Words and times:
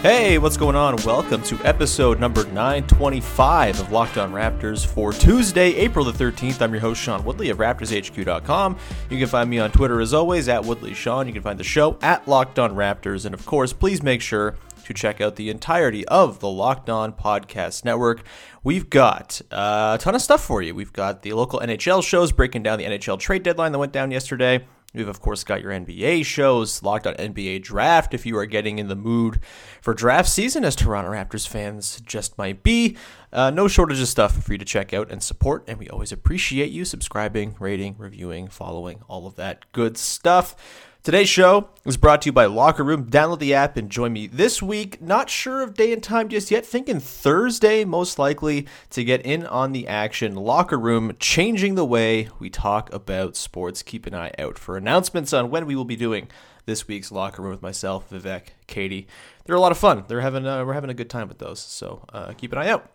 Hey, 0.00 0.38
what's 0.38 0.56
going 0.56 0.76
on? 0.76 0.94
Welcome 1.04 1.42
to 1.42 1.58
episode 1.64 2.20
number 2.20 2.44
925 2.44 3.80
of 3.80 3.90
Locked 3.90 4.16
On 4.16 4.32
Raptors 4.32 4.86
for 4.86 5.12
Tuesday, 5.12 5.74
April 5.74 6.04
the 6.04 6.12
13th. 6.12 6.62
I'm 6.62 6.70
your 6.70 6.80
host, 6.80 7.02
Sean 7.02 7.24
Woodley 7.24 7.50
of 7.50 7.58
RaptorsHQ.com. 7.58 8.78
You 9.10 9.18
can 9.18 9.26
find 9.26 9.50
me 9.50 9.58
on 9.58 9.72
Twitter 9.72 10.00
as 10.00 10.14
always 10.14 10.48
at 10.48 10.62
WoodleySean. 10.62 11.26
You 11.26 11.32
can 11.32 11.42
find 11.42 11.58
the 11.58 11.64
show 11.64 11.98
at 12.00 12.28
Locked 12.28 12.60
On 12.60 12.76
Raptors. 12.76 13.24
And 13.24 13.34
of 13.34 13.44
course, 13.44 13.72
please 13.72 14.00
make 14.00 14.22
sure 14.22 14.54
to 14.84 14.94
check 14.94 15.20
out 15.20 15.34
the 15.34 15.50
entirety 15.50 16.06
of 16.06 16.38
the 16.38 16.48
Locked 16.48 16.88
On 16.88 17.12
Podcast 17.12 17.84
Network. 17.84 18.22
We've 18.62 18.88
got 18.88 19.42
uh, 19.50 19.96
a 19.98 20.00
ton 20.00 20.14
of 20.14 20.22
stuff 20.22 20.44
for 20.44 20.62
you. 20.62 20.76
We've 20.76 20.92
got 20.92 21.22
the 21.22 21.32
local 21.32 21.58
NHL 21.58 22.04
shows 22.04 22.30
breaking 22.30 22.62
down 22.62 22.78
the 22.78 22.84
NHL 22.84 23.18
trade 23.18 23.42
deadline 23.42 23.72
that 23.72 23.78
went 23.80 23.92
down 23.92 24.12
yesterday. 24.12 24.64
We've, 24.94 25.06
of 25.06 25.20
course, 25.20 25.44
got 25.44 25.60
your 25.60 25.70
NBA 25.70 26.24
shows, 26.24 26.82
locked 26.82 27.06
on 27.06 27.14
NBA 27.14 27.62
draft 27.62 28.14
if 28.14 28.24
you 28.24 28.38
are 28.38 28.46
getting 28.46 28.78
in 28.78 28.88
the 28.88 28.96
mood 28.96 29.38
for 29.82 29.92
draft 29.92 30.30
season, 30.30 30.64
as 30.64 30.74
Toronto 30.74 31.10
Raptors 31.10 31.46
fans 31.46 32.00
just 32.06 32.38
might 32.38 32.62
be. 32.62 32.96
Uh, 33.30 33.50
no 33.50 33.68
shortage 33.68 34.00
of 34.00 34.08
stuff 34.08 34.42
for 34.42 34.52
you 34.52 34.58
to 34.58 34.64
check 34.64 34.94
out 34.94 35.10
and 35.10 35.22
support, 35.22 35.62
and 35.68 35.78
we 35.78 35.90
always 35.90 36.10
appreciate 36.10 36.70
you 36.70 36.86
subscribing, 36.86 37.54
rating, 37.60 37.96
reviewing, 37.98 38.48
following, 38.48 39.02
all 39.08 39.26
of 39.26 39.36
that 39.36 39.70
good 39.72 39.98
stuff. 39.98 40.56
Today's 41.04 41.28
show 41.28 41.70
is 41.86 41.96
brought 41.96 42.22
to 42.22 42.26
you 42.26 42.32
by 42.32 42.46
Locker 42.46 42.82
Room. 42.82 43.08
Download 43.08 43.38
the 43.38 43.54
app 43.54 43.76
and 43.76 43.88
join 43.88 44.12
me 44.12 44.26
this 44.26 44.60
week. 44.60 45.00
Not 45.00 45.30
sure 45.30 45.62
of 45.62 45.74
day 45.74 45.92
and 45.92 46.02
time 46.02 46.28
just 46.28 46.50
yet. 46.50 46.66
Thinking 46.66 46.98
Thursday, 46.98 47.84
most 47.84 48.18
likely, 48.18 48.66
to 48.90 49.04
get 49.04 49.24
in 49.24 49.46
on 49.46 49.72
the 49.72 49.86
action. 49.86 50.34
Locker 50.34 50.78
Room 50.78 51.16
changing 51.20 51.76
the 51.76 51.84
way 51.84 52.28
we 52.40 52.50
talk 52.50 52.92
about 52.92 53.36
sports. 53.36 53.82
Keep 53.82 54.06
an 54.06 54.14
eye 54.14 54.32
out 54.38 54.58
for 54.58 54.76
announcements 54.76 55.32
on 55.32 55.50
when 55.50 55.66
we 55.66 55.76
will 55.76 55.86
be 55.86 55.96
doing 55.96 56.28
this 56.66 56.88
week's 56.88 57.12
Locker 57.12 57.42
Room 57.42 57.52
with 57.52 57.62
myself, 57.62 58.10
Vivek, 58.10 58.48
Katie. 58.66 59.06
They're 59.44 59.56
a 59.56 59.60
lot 59.60 59.72
of 59.72 59.78
fun. 59.78 60.04
They're 60.08 60.20
having 60.20 60.46
uh, 60.46 60.64
we're 60.64 60.74
having 60.74 60.90
a 60.90 60.94
good 60.94 61.08
time 61.08 61.28
with 61.28 61.38
those. 61.38 61.60
So 61.60 62.04
uh, 62.12 62.32
keep 62.36 62.52
an 62.52 62.58
eye 62.58 62.68
out. 62.68 62.90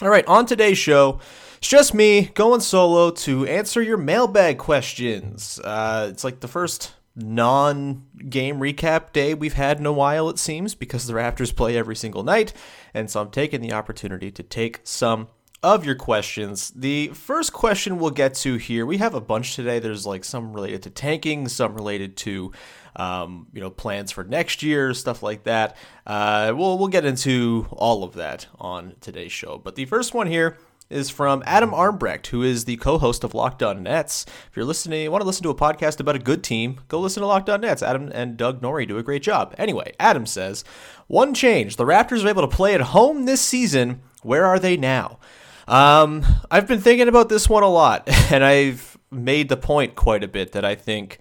All 0.00 0.08
right, 0.08 0.26
on 0.26 0.46
today's 0.46 0.78
show, 0.78 1.20
it's 1.58 1.68
just 1.68 1.92
me 1.92 2.30
going 2.34 2.60
solo 2.60 3.10
to 3.10 3.46
answer 3.46 3.82
your 3.82 3.96
mailbag 3.96 4.56
questions. 4.56 5.60
Uh, 5.62 6.08
it's 6.10 6.24
like 6.24 6.40
the 6.40 6.48
first 6.48 6.94
non 7.18 8.04
game 8.28 8.58
recap 8.58 9.12
day 9.12 9.34
we've 9.34 9.54
had 9.54 9.78
in 9.78 9.86
a 9.86 9.92
while, 9.92 10.28
it 10.28 10.38
seems, 10.38 10.74
because 10.74 11.06
the 11.06 11.14
Raptors 11.14 11.54
play 11.54 11.76
every 11.76 11.96
single 11.96 12.22
night. 12.22 12.52
And 12.94 13.10
so 13.10 13.20
I'm 13.20 13.30
taking 13.30 13.60
the 13.60 13.72
opportunity 13.72 14.30
to 14.30 14.42
take 14.42 14.80
some 14.84 15.28
of 15.62 15.84
your 15.84 15.96
questions. 15.96 16.70
The 16.70 17.08
first 17.08 17.52
question 17.52 17.98
we'll 17.98 18.10
get 18.10 18.34
to 18.36 18.56
here, 18.56 18.86
we 18.86 18.98
have 18.98 19.14
a 19.14 19.20
bunch 19.20 19.56
today. 19.56 19.80
There's 19.80 20.06
like 20.06 20.24
some 20.24 20.52
related 20.52 20.82
to 20.84 20.90
tanking, 20.90 21.48
some 21.48 21.74
related 21.74 22.16
to. 22.18 22.52
Um, 22.96 23.46
you 23.52 23.60
know, 23.60 23.70
plans 23.70 24.10
for 24.10 24.24
next 24.24 24.60
year, 24.60 24.92
stuff 24.92 25.22
like 25.22 25.44
that. 25.44 25.76
Uh, 26.04 26.52
we'll 26.56 26.78
we'll 26.78 26.88
get 26.88 27.04
into 27.04 27.68
all 27.70 28.02
of 28.02 28.14
that 28.14 28.48
on 28.58 28.96
today's 29.00 29.30
show. 29.30 29.56
But 29.56 29.76
the 29.76 29.84
first 29.84 30.14
one 30.14 30.26
here 30.26 30.58
is 30.90 31.10
from 31.10 31.42
Adam 31.46 31.70
Armbrecht, 31.70 32.28
who 32.28 32.42
is 32.42 32.64
the 32.64 32.76
co-host 32.76 33.24
of 33.24 33.34
Locked 33.34 33.62
On 33.62 33.82
Nets. 33.82 34.24
If 34.50 34.56
you're 34.56 34.64
listening, 34.64 35.02
you 35.02 35.10
want 35.10 35.22
to 35.22 35.26
listen 35.26 35.42
to 35.42 35.50
a 35.50 35.54
podcast 35.54 36.00
about 36.00 36.16
a 36.16 36.20
good 36.20 36.42
team, 36.42 36.80
go 36.88 37.00
listen 37.00 37.20
to 37.20 37.26
Locked 37.26 37.50
On 37.50 37.60
Nets. 37.60 37.82
Adam 37.82 38.10
and 38.14 38.36
Doug 38.36 38.62
Norrie 38.62 38.86
do 38.86 38.98
a 38.98 39.02
great 39.02 39.22
job. 39.22 39.54
Anyway, 39.58 39.92
Adam 40.00 40.26
says, 40.26 40.64
one 41.06 41.34
change: 41.34 41.76
the 41.76 41.84
Raptors 41.84 42.24
are 42.24 42.28
able 42.28 42.42
to 42.42 42.56
play 42.56 42.74
at 42.74 42.80
home 42.80 43.24
this 43.24 43.40
season. 43.40 44.00
Where 44.22 44.44
are 44.44 44.58
they 44.58 44.76
now? 44.76 45.18
Um, 45.66 46.24
I've 46.50 46.66
been 46.66 46.80
thinking 46.80 47.08
about 47.08 47.28
this 47.28 47.48
one 47.48 47.62
a 47.62 47.68
lot, 47.68 48.08
and 48.32 48.42
I've 48.42 48.96
made 49.10 49.48
the 49.48 49.56
point 49.56 49.94
quite 49.94 50.24
a 50.24 50.28
bit 50.28 50.52
that 50.52 50.64
I 50.64 50.74
think 50.74 51.18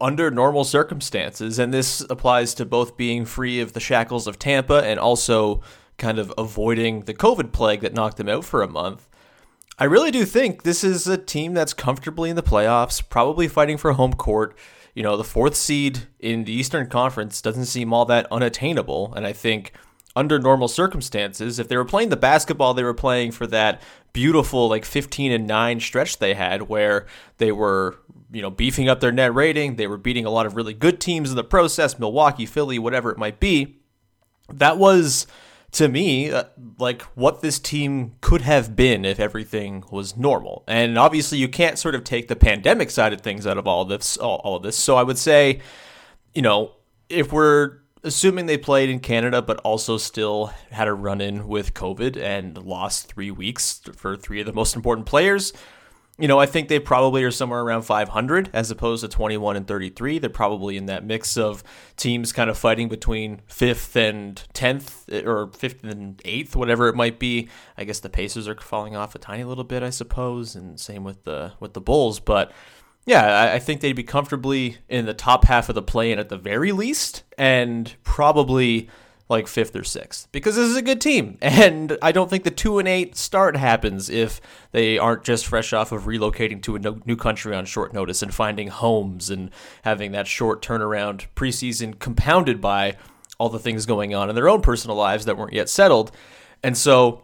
under 0.00 0.30
normal 0.30 0.64
circumstances, 0.64 1.58
and 1.58 1.72
this 1.72 2.00
applies 2.08 2.54
to 2.54 2.64
both 2.64 2.96
being 2.96 3.26
free 3.26 3.60
of 3.60 3.74
the 3.74 3.80
shackles 3.80 4.26
of 4.26 4.38
Tampa 4.38 4.82
and 4.84 4.98
also 4.98 5.60
kind 6.00 6.18
of 6.18 6.32
avoiding 6.36 7.02
the 7.02 7.14
COVID 7.14 7.52
plague 7.52 7.82
that 7.82 7.94
knocked 7.94 8.16
them 8.16 8.28
out 8.28 8.44
for 8.44 8.62
a 8.62 8.68
month. 8.68 9.08
I 9.78 9.84
really 9.84 10.10
do 10.10 10.24
think 10.24 10.62
this 10.62 10.82
is 10.82 11.06
a 11.06 11.16
team 11.16 11.54
that's 11.54 11.72
comfortably 11.72 12.28
in 12.28 12.36
the 12.36 12.42
playoffs, 12.42 13.02
probably 13.08 13.46
fighting 13.46 13.76
for 13.76 13.92
home 13.92 14.14
court. 14.14 14.56
You 14.94 15.04
know, 15.04 15.16
the 15.16 15.24
fourth 15.24 15.54
seed 15.54 16.08
in 16.18 16.44
the 16.44 16.52
Eastern 16.52 16.88
Conference 16.88 17.40
doesn't 17.40 17.66
seem 17.66 17.92
all 17.92 18.04
that 18.06 18.26
unattainable, 18.32 19.14
and 19.14 19.24
I 19.24 19.32
think 19.32 19.72
under 20.16 20.38
normal 20.38 20.68
circumstances, 20.68 21.58
if 21.58 21.68
they 21.68 21.76
were 21.76 21.84
playing 21.84 22.08
the 22.08 22.16
basketball 22.16 22.74
they 22.74 22.82
were 22.82 22.92
playing 22.92 23.30
for 23.30 23.46
that 23.46 23.80
beautiful 24.12 24.68
like 24.68 24.84
15 24.84 25.30
and 25.30 25.46
9 25.46 25.78
stretch 25.78 26.18
they 26.18 26.34
had 26.34 26.62
where 26.62 27.06
they 27.38 27.52
were 27.52 27.96
you 28.32 28.42
know 28.42 28.50
beefing 28.50 28.88
up 28.88 29.00
their 29.00 29.12
net 29.12 29.34
rating, 29.34 29.76
they 29.76 29.86
were 29.86 29.96
beating 29.96 30.26
a 30.26 30.30
lot 30.30 30.46
of 30.46 30.56
really 30.56 30.74
good 30.74 31.00
teams 31.00 31.30
in 31.30 31.36
the 31.36 31.44
process, 31.44 31.98
Milwaukee, 31.98 32.46
Philly, 32.46 32.78
whatever 32.78 33.10
it 33.10 33.18
might 33.18 33.40
be. 33.40 33.76
That 34.52 34.78
was 34.78 35.26
to 35.72 35.88
me 35.88 36.30
uh, 36.30 36.44
like 36.78 37.02
what 37.14 37.42
this 37.42 37.58
team 37.58 38.16
could 38.20 38.40
have 38.40 38.74
been 38.74 39.04
if 39.04 39.20
everything 39.20 39.84
was 39.90 40.16
normal. 40.16 40.64
And 40.66 40.98
obviously 40.98 41.38
you 41.38 41.48
can't 41.48 41.78
sort 41.78 41.94
of 41.94 42.04
take 42.04 42.28
the 42.28 42.36
pandemic 42.36 42.90
side 42.90 43.12
of 43.12 43.20
things 43.20 43.46
out 43.46 43.58
of 43.58 43.66
all 43.66 43.82
of 43.82 43.88
this 43.88 44.16
all, 44.16 44.40
all 44.44 44.56
of 44.56 44.62
this. 44.62 44.76
So 44.76 44.96
I 44.96 45.02
would 45.02 45.18
say 45.18 45.60
you 46.34 46.42
know, 46.42 46.72
if 47.08 47.32
we're 47.32 47.78
assuming 48.02 48.46
they 48.46 48.58
played 48.58 48.88
in 48.88 49.00
Canada, 49.00 49.42
but 49.42 49.58
also 49.58 49.98
still 49.98 50.52
had 50.70 50.88
a 50.88 50.94
run 50.94 51.20
in 51.20 51.48
with 51.48 51.74
COVID 51.74 52.16
and 52.16 52.56
lost 52.58 53.12
three 53.12 53.30
weeks 53.30 53.80
for 53.96 54.16
three 54.16 54.40
of 54.40 54.46
the 54.46 54.52
most 54.52 54.76
important 54.76 55.06
players. 55.06 55.52
You 56.20 56.28
know, 56.28 56.38
I 56.38 56.44
think 56.44 56.68
they 56.68 56.78
probably 56.78 57.24
are 57.24 57.30
somewhere 57.30 57.60
around 57.60 57.82
500 57.82 58.50
as 58.52 58.70
opposed 58.70 59.02
to 59.02 59.08
21 59.08 59.56
and 59.56 59.66
33. 59.66 60.18
They're 60.18 60.28
probably 60.28 60.76
in 60.76 60.84
that 60.86 61.02
mix 61.02 61.38
of 61.38 61.64
teams 61.96 62.30
kind 62.32 62.50
of 62.50 62.58
fighting 62.58 62.90
between 62.90 63.40
fifth 63.46 63.96
and 63.96 64.42
10th 64.52 65.10
eh, 65.10 65.26
or 65.26 65.50
fifth 65.52 65.82
and 65.82 66.20
eighth, 66.26 66.54
whatever 66.54 66.88
it 66.88 66.94
might 66.94 67.18
be. 67.18 67.48
I 67.78 67.84
guess 67.84 68.00
the 68.00 68.10
Pacers 68.10 68.46
are 68.48 68.54
falling 68.54 68.94
off 68.94 69.14
a 69.14 69.18
tiny 69.18 69.44
little 69.44 69.64
bit, 69.64 69.82
I 69.82 69.88
suppose, 69.88 70.54
and 70.54 70.78
same 70.78 71.04
with 71.04 71.24
the 71.24 71.52
with 71.58 71.72
the 71.72 71.80
Bulls. 71.80 72.20
But 72.20 72.52
yeah, 73.06 73.50
I 73.54 73.58
think 73.58 73.80
they'd 73.80 73.94
be 73.94 74.02
comfortably 74.02 74.76
in 74.88 75.06
the 75.06 75.14
top 75.14 75.46
half 75.46 75.70
of 75.70 75.74
the 75.74 75.82
play 75.82 76.12
in 76.12 76.18
at 76.18 76.28
the 76.28 76.36
very 76.36 76.72
least, 76.72 77.22
and 77.38 77.94
probably 78.04 78.90
like 79.30 79.46
fifth 79.46 79.76
or 79.76 79.84
sixth 79.84 80.28
because 80.32 80.56
this 80.56 80.68
is 80.68 80.76
a 80.76 80.82
good 80.82 81.00
team. 81.00 81.38
And 81.60 81.98
I 82.00 82.10
don't 82.10 82.28
think 82.30 82.44
the 82.44 82.50
two 82.50 82.78
and 82.78 82.88
eight 82.88 83.16
start 83.16 83.54
happens 83.56 84.08
if 84.08 84.40
they 84.72 84.98
aren't 84.98 85.24
just 85.24 85.46
fresh 85.46 85.72
off 85.72 85.92
of 85.92 86.04
relocating 86.04 86.62
to 86.62 86.74
a 86.74 86.78
new 86.78 87.16
country 87.16 87.54
on 87.54 87.66
short 87.66 87.92
notice 87.92 88.22
and 88.22 88.34
finding 88.34 88.68
homes 88.68 89.30
and 89.30 89.50
having 89.82 90.12
that 90.12 90.26
short 90.26 90.62
turnaround 90.62 91.26
preseason 91.36 91.98
compounded 91.98 92.60
by 92.60 92.96
all 93.38 93.50
the 93.50 93.58
things 93.58 93.84
going 93.86 94.14
on 94.14 94.28
in 94.30 94.34
their 94.34 94.48
own 94.48 94.62
personal 94.62 94.96
lives 94.96 95.26
that 95.26 95.36
weren't 95.36 95.52
yet 95.52 95.68
settled. 95.68 96.10
And 96.62 96.76
so 96.76 97.22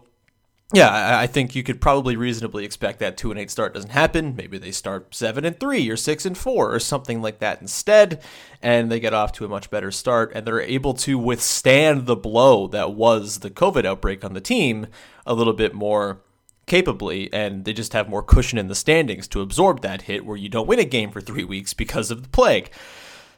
yeah, 0.73 1.17
I 1.17 1.27
think 1.27 1.55
you 1.55 1.63
could 1.63 1.79
probably 1.79 2.17
reasonably 2.17 2.65
expect 2.65 2.99
that 2.99 3.15
two 3.15 3.31
and 3.31 3.39
eight 3.39 3.49
start 3.49 3.73
doesn't 3.73 3.91
happen. 3.91 4.35
Maybe 4.35 4.57
they 4.57 4.71
start 4.71 5.15
seven 5.15 5.45
and 5.45 5.57
three 5.57 5.89
or 5.89 5.95
six 5.95 6.25
and 6.25 6.37
four 6.37 6.73
or 6.73 6.79
something 6.79 7.21
like 7.21 7.39
that 7.39 7.61
instead, 7.61 8.21
and 8.61 8.91
they 8.91 8.99
get 8.99 9.13
off 9.13 9.31
to 9.33 9.45
a 9.45 9.49
much 9.49 9.69
better 9.69 9.91
start, 9.91 10.33
and 10.35 10.45
they're 10.45 10.59
able 10.59 10.93
to 10.95 11.17
withstand 11.17 12.05
the 12.05 12.17
blow 12.17 12.67
that 12.67 12.93
was 12.93 13.39
the 13.39 13.49
COVID 13.49 13.85
outbreak 13.85 14.25
on 14.25 14.33
the 14.33 14.41
team 14.41 14.87
a 15.25 15.33
little 15.33 15.53
bit 15.53 15.73
more 15.73 16.19
capably, 16.65 17.31
and 17.31 17.63
they 17.63 17.71
just 17.71 17.93
have 17.93 18.09
more 18.09 18.21
cushion 18.21 18.57
in 18.57 18.67
the 18.67 18.75
standings 18.75 19.25
to 19.29 19.39
absorb 19.39 19.79
that 19.81 20.01
hit 20.01 20.25
where 20.25 20.35
you 20.35 20.49
don't 20.49 20.67
win 20.67 20.79
a 20.79 20.85
game 20.85 21.11
for 21.11 21.21
three 21.21 21.45
weeks 21.45 21.73
because 21.73 22.11
of 22.11 22.23
the 22.23 22.29
plague. 22.29 22.69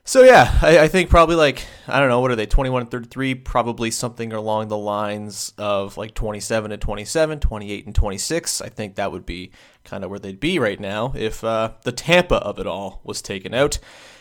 So 0.03 0.23
yeah, 0.23 0.57
I, 0.61 0.79
I, 0.79 0.87
think 0.87 1.09
probably 1.09 1.35
like 1.35 1.65
I 1.87 1.99
don't 1.99 2.09
know 2.09 2.19
what 2.19 2.31
are 2.31 2.35
they 2.35 2.47
21 2.47 2.81
and 2.81 2.91
33 2.91 3.35
probably 3.35 3.91
something 3.91 4.33
along 4.33 4.69
the 4.69 4.77
lines 4.77 5.53
of 5.57 5.97
like 5.97 6.15
27 6.15 6.71
and 6.71 6.81
27, 6.81 7.39
28 7.39 7.85
and 7.85 7.93
26. 7.93 8.61
I 8.61 8.69
think 8.69 8.95
that 8.95 9.11
would 9.11 9.25
be 9.25 9.51
kind 9.83 10.03
of 10.03 10.09
where 10.09 10.17
they'd 10.17 10.39
be 10.39 10.57
right 10.57 10.79
now 10.79 11.13
if 11.15 11.43
uh, 11.43 11.73
the 11.83 11.91
Tampa 11.91 12.37
of 12.37 12.57
it 12.59 12.65
all 12.65 13.01
was 13.03 13.21
taken 13.21 13.53
out. 13.53 13.77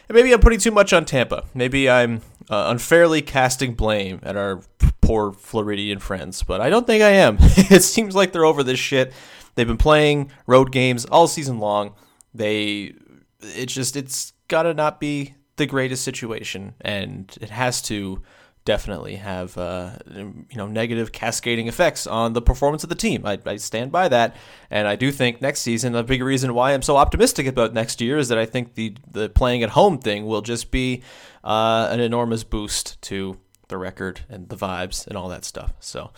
And 0.08 0.16
maybe 0.16 0.32
I'm 0.32 0.40
putting 0.40 0.58
too 0.58 0.70
much 0.70 0.92
on 0.92 1.04
Tampa. 1.04 1.44
Maybe 1.54 1.88
I'm 1.88 2.22
uh, 2.50 2.66
unfairly 2.68 3.22
casting 3.22 3.74
blame 3.74 4.20
at 4.22 4.36
our 4.36 4.62
poor 5.00 5.32
Floridian 5.32 5.98
friends, 5.98 6.42
but 6.42 6.60
I 6.60 6.68
don't 6.68 6.86
think 6.86 7.02
I 7.02 7.10
am. 7.10 7.38
it 7.40 7.82
seems 7.82 8.14
like 8.14 8.32
they're 8.32 8.44
over 8.44 8.62
this 8.62 8.78
shit. 8.78 9.12
They've 9.54 9.66
been 9.66 9.78
playing 9.78 10.30
road 10.46 10.70
games 10.70 11.04
all 11.06 11.28
season 11.28 11.58
long. 11.58 11.94
They 12.34 12.94
it's 13.40 13.72
just 13.72 13.96
it's 13.96 14.32
gotta 14.48 14.74
not 14.74 15.00
be 15.00 15.34
the 15.58 15.66
greatest 15.66 16.02
situation, 16.04 16.74
and 16.80 17.36
it 17.40 17.50
has 17.50 17.82
to 17.82 18.22
definitely 18.68 19.16
have 19.16 19.56
uh, 19.56 19.92
you 20.14 20.44
know 20.56 20.66
negative 20.66 21.10
cascading 21.10 21.68
effects 21.68 22.06
on 22.06 22.34
the 22.34 22.42
performance 22.42 22.82
of 22.82 22.90
the 22.90 22.94
team. 22.94 23.24
I, 23.24 23.38
I, 23.46 23.56
stand 23.56 23.90
by 23.90 24.08
that, 24.08 24.36
and 24.70 24.86
I 24.86 24.94
do 24.94 25.10
think 25.10 25.40
next 25.40 25.60
season 25.60 25.94
a 25.94 26.02
big 26.02 26.22
reason 26.22 26.52
why 26.52 26.74
I'm 26.74 26.82
so 26.82 26.98
optimistic 26.98 27.46
about 27.46 27.72
next 27.72 28.00
year 28.00 28.18
is 28.18 28.28
that 28.28 28.36
I 28.36 28.44
think 28.44 28.74
the 28.74 28.94
the 29.10 29.30
playing 29.30 29.62
at 29.62 29.70
home 29.70 29.98
thing 29.98 30.26
will 30.26 30.42
just 30.42 30.70
be 30.70 31.02
uh, 31.44 31.88
an 31.90 32.00
enormous 32.00 32.44
boost 32.44 33.00
to 33.02 33.38
the 33.68 33.78
record 33.78 34.20
and 34.28 34.50
the 34.50 34.56
vibes 34.56 35.06
and 35.06 35.16
all 35.16 35.28
that 35.28 35.44
stuff. 35.44 35.72
So. 35.80 36.10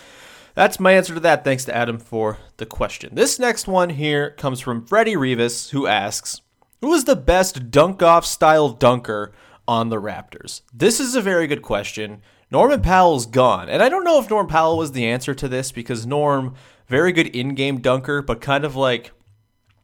That's 0.57 0.81
my 0.81 0.93
answer 0.93 1.15
to 1.15 1.21
that. 1.21 1.45
Thanks 1.45 1.65
to 1.67 1.75
Adam 1.75 1.99
for 1.99 2.37
the 2.57 2.67
question. 2.67 3.15
This 3.15 3.39
next 3.39 3.69
one 3.69 3.89
here 3.89 4.31
comes 4.31 4.61
from 4.61 4.85
Freddie 4.85 5.17
Rivas, 5.17 5.71
who 5.71 5.87
asks, 5.87 6.41
"Who 6.81 6.93
is 6.95 7.05
the 7.05 7.17
best 7.17 7.71
dunk-off 7.71 8.25
style 8.25 8.71
dunker 8.71 9.33
on 9.67 9.89
the 9.89 10.01
Raptors?" 10.01 10.63
This 10.73 11.01
is 11.01 11.15
a 11.15 11.21
very 11.21 11.47
good 11.47 11.63
question. 11.63 12.23
Norman 12.51 12.83
Powell's 12.83 13.27
gone. 13.27 13.69
And 13.69 13.83
I 13.83 13.89
don't 13.89 14.05
know 14.05 14.19
if 14.19 14.29
Norm 14.29 14.49
Powell 14.49 14.77
was 14.77 14.93
the 14.93 15.07
answer 15.07 15.35
to 15.35 15.49
this 15.49 15.71
because 15.71 16.05
Norm, 16.05 16.55
very 16.89 17.13
good 17.13 17.29
in 17.29 17.55
game 17.55 17.81
dunker, 17.81 18.23
but 18.23 18.41
kind 18.41 18.65
of 18.65 18.75
like. 18.77 19.13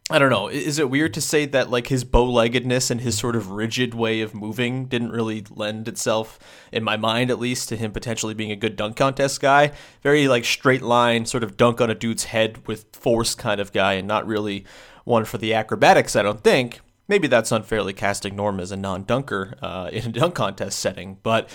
I 0.08 0.20
don't 0.20 0.30
know. 0.30 0.46
Is 0.46 0.78
it 0.78 0.88
weird 0.88 1.14
to 1.14 1.20
say 1.20 1.46
that 1.46 1.68
like 1.68 1.88
his 1.88 2.04
bow-leggedness 2.04 2.92
and 2.92 3.00
his 3.00 3.18
sort 3.18 3.34
of 3.34 3.50
rigid 3.50 3.92
way 3.92 4.20
of 4.20 4.36
moving 4.36 4.86
didn't 4.86 5.10
really 5.10 5.44
lend 5.50 5.88
itself, 5.88 6.38
in 6.70 6.84
my 6.84 6.96
mind 6.96 7.28
at 7.28 7.40
least, 7.40 7.68
to 7.70 7.76
him 7.76 7.90
potentially 7.90 8.32
being 8.32 8.52
a 8.52 8.56
good 8.56 8.76
dunk 8.76 8.94
contest 8.96 9.40
guy? 9.40 9.72
Very 10.04 10.28
like 10.28 10.44
straight 10.44 10.82
line, 10.82 11.26
sort 11.26 11.42
of 11.42 11.56
dunk 11.56 11.80
on 11.80 11.90
a 11.90 11.94
dude's 11.96 12.26
head 12.26 12.68
with 12.68 12.86
force 12.92 13.34
kind 13.34 13.60
of 13.60 13.72
guy, 13.72 13.94
and 13.94 14.06
not 14.06 14.28
really 14.28 14.64
one 15.02 15.24
for 15.24 15.38
the 15.38 15.52
acrobatics. 15.52 16.14
I 16.14 16.22
don't 16.22 16.44
think. 16.44 16.78
Maybe 17.08 17.28
that's 17.28 17.52
unfairly 17.52 17.92
casting 17.92 18.36
Norm 18.36 18.60
as 18.60 18.72
a 18.72 18.76
non-dunker 18.76 19.54
uh, 19.62 19.90
in 19.92 20.06
a 20.06 20.12
dunk 20.12 20.34
contest 20.34 20.78
setting, 20.78 21.18
but 21.22 21.48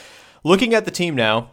looking 0.44 0.74
at 0.74 0.86
the 0.86 0.92
team 0.92 1.16
now, 1.16 1.52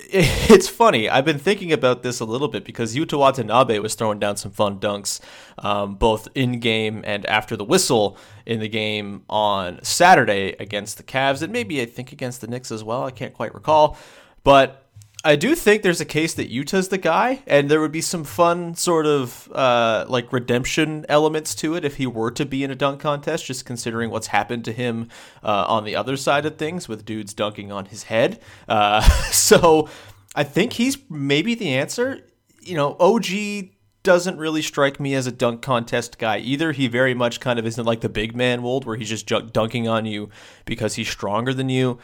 it's 0.10 0.68
funny. 0.68 1.08
I've 1.08 1.24
been 1.24 1.38
thinking 1.40 1.72
about 1.72 2.02
this 2.02 2.20
a 2.20 2.24
little 2.24 2.46
bit 2.46 2.64
because 2.64 2.94
Yuta 2.94 3.18
Watanabe 3.18 3.80
was 3.80 3.94
throwing 3.96 4.20
down 4.20 4.36
some 4.36 4.52
fun 4.52 4.78
dunks, 4.78 5.20
um, 5.58 5.96
both 5.96 6.28
in 6.34 6.60
game 6.60 7.02
and 7.04 7.26
after 7.26 7.56
the 7.56 7.64
whistle 7.64 8.16
in 8.46 8.60
the 8.60 8.68
game 8.68 9.24
on 9.28 9.82
Saturday 9.82 10.54
against 10.60 10.98
the 10.98 11.02
Cavs, 11.02 11.42
and 11.42 11.52
maybe 11.52 11.82
I 11.82 11.84
think 11.86 12.12
against 12.12 12.40
the 12.40 12.46
Knicks 12.46 12.70
as 12.70 12.84
well. 12.84 13.04
I 13.04 13.10
can't 13.10 13.34
quite 13.34 13.54
recall, 13.54 13.98
but 14.44 14.87
I 15.24 15.34
do 15.34 15.56
think 15.56 15.82
there's 15.82 16.00
a 16.00 16.04
case 16.04 16.34
that 16.34 16.48
Yuta's 16.48 16.88
the 16.88 16.98
guy, 16.98 17.42
and 17.46 17.68
there 17.68 17.80
would 17.80 17.90
be 17.90 18.00
some 18.00 18.22
fun 18.22 18.76
sort 18.76 19.04
of 19.04 19.50
uh, 19.52 20.06
like 20.08 20.32
redemption 20.32 21.04
elements 21.08 21.56
to 21.56 21.74
it 21.74 21.84
if 21.84 21.96
he 21.96 22.06
were 22.06 22.30
to 22.30 22.46
be 22.46 22.62
in 22.62 22.70
a 22.70 22.76
dunk 22.76 23.00
contest. 23.00 23.44
Just 23.44 23.64
considering 23.64 24.10
what's 24.10 24.28
happened 24.28 24.64
to 24.66 24.72
him 24.72 25.08
uh, 25.42 25.64
on 25.66 25.84
the 25.84 25.96
other 25.96 26.16
side 26.16 26.46
of 26.46 26.56
things 26.56 26.88
with 26.88 27.04
dudes 27.04 27.34
dunking 27.34 27.72
on 27.72 27.86
his 27.86 28.04
head. 28.04 28.40
Uh, 28.68 29.00
so 29.32 29.88
I 30.36 30.44
think 30.44 30.74
he's 30.74 30.98
maybe 31.10 31.56
the 31.56 31.74
answer. 31.74 32.24
You 32.60 32.76
know, 32.76 32.96
OG 33.00 33.70
doesn't 34.04 34.38
really 34.38 34.62
strike 34.62 35.00
me 35.00 35.14
as 35.14 35.26
a 35.26 35.32
dunk 35.32 35.62
contest 35.62 36.18
guy 36.18 36.38
either. 36.38 36.72
He 36.72 36.86
very 36.86 37.12
much 37.12 37.40
kind 37.40 37.58
of 37.58 37.66
isn't 37.66 37.84
like 37.84 38.00
the 38.00 38.08
big 38.08 38.36
man 38.36 38.62
mold 38.62 38.86
where 38.86 38.96
he's 38.96 39.08
just 39.10 39.26
dunking 39.26 39.88
on 39.88 40.06
you 40.06 40.30
because 40.64 40.94
he's 40.94 41.08
stronger 41.08 41.52
than 41.52 41.68
you. 41.68 41.98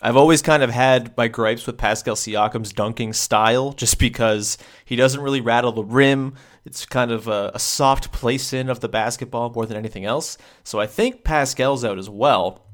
I've 0.00 0.16
always 0.16 0.42
kind 0.42 0.62
of 0.62 0.70
had 0.70 1.16
my 1.16 1.26
gripes 1.26 1.66
with 1.66 1.76
Pascal 1.76 2.14
Siakam's 2.14 2.72
dunking 2.72 3.12
style 3.12 3.72
just 3.72 3.98
because 3.98 4.56
he 4.84 4.94
doesn't 4.94 5.20
really 5.20 5.40
rattle 5.40 5.72
the 5.72 5.82
rim. 5.82 6.34
It's 6.64 6.86
kind 6.86 7.10
of 7.10 7.26
a, 7.26 7.50
a 7.54 7.58
soft 7.58 8.12
place 8.12 8.52
in 8.52 8.68
of 8.68 8.78
the 8.78 8.88
basketball 8.88 9.50
more 9.50 9.66
than 9.66 9.76
anything 9.76 10.04
else. 10.04 10.38
So 10.62 10.78
I 10.78 10.86
think 10.86 11.24
Pascal's 11.24 11.84
out 11.84 11.98
as 11.98 12.08
well. 12.08 12.64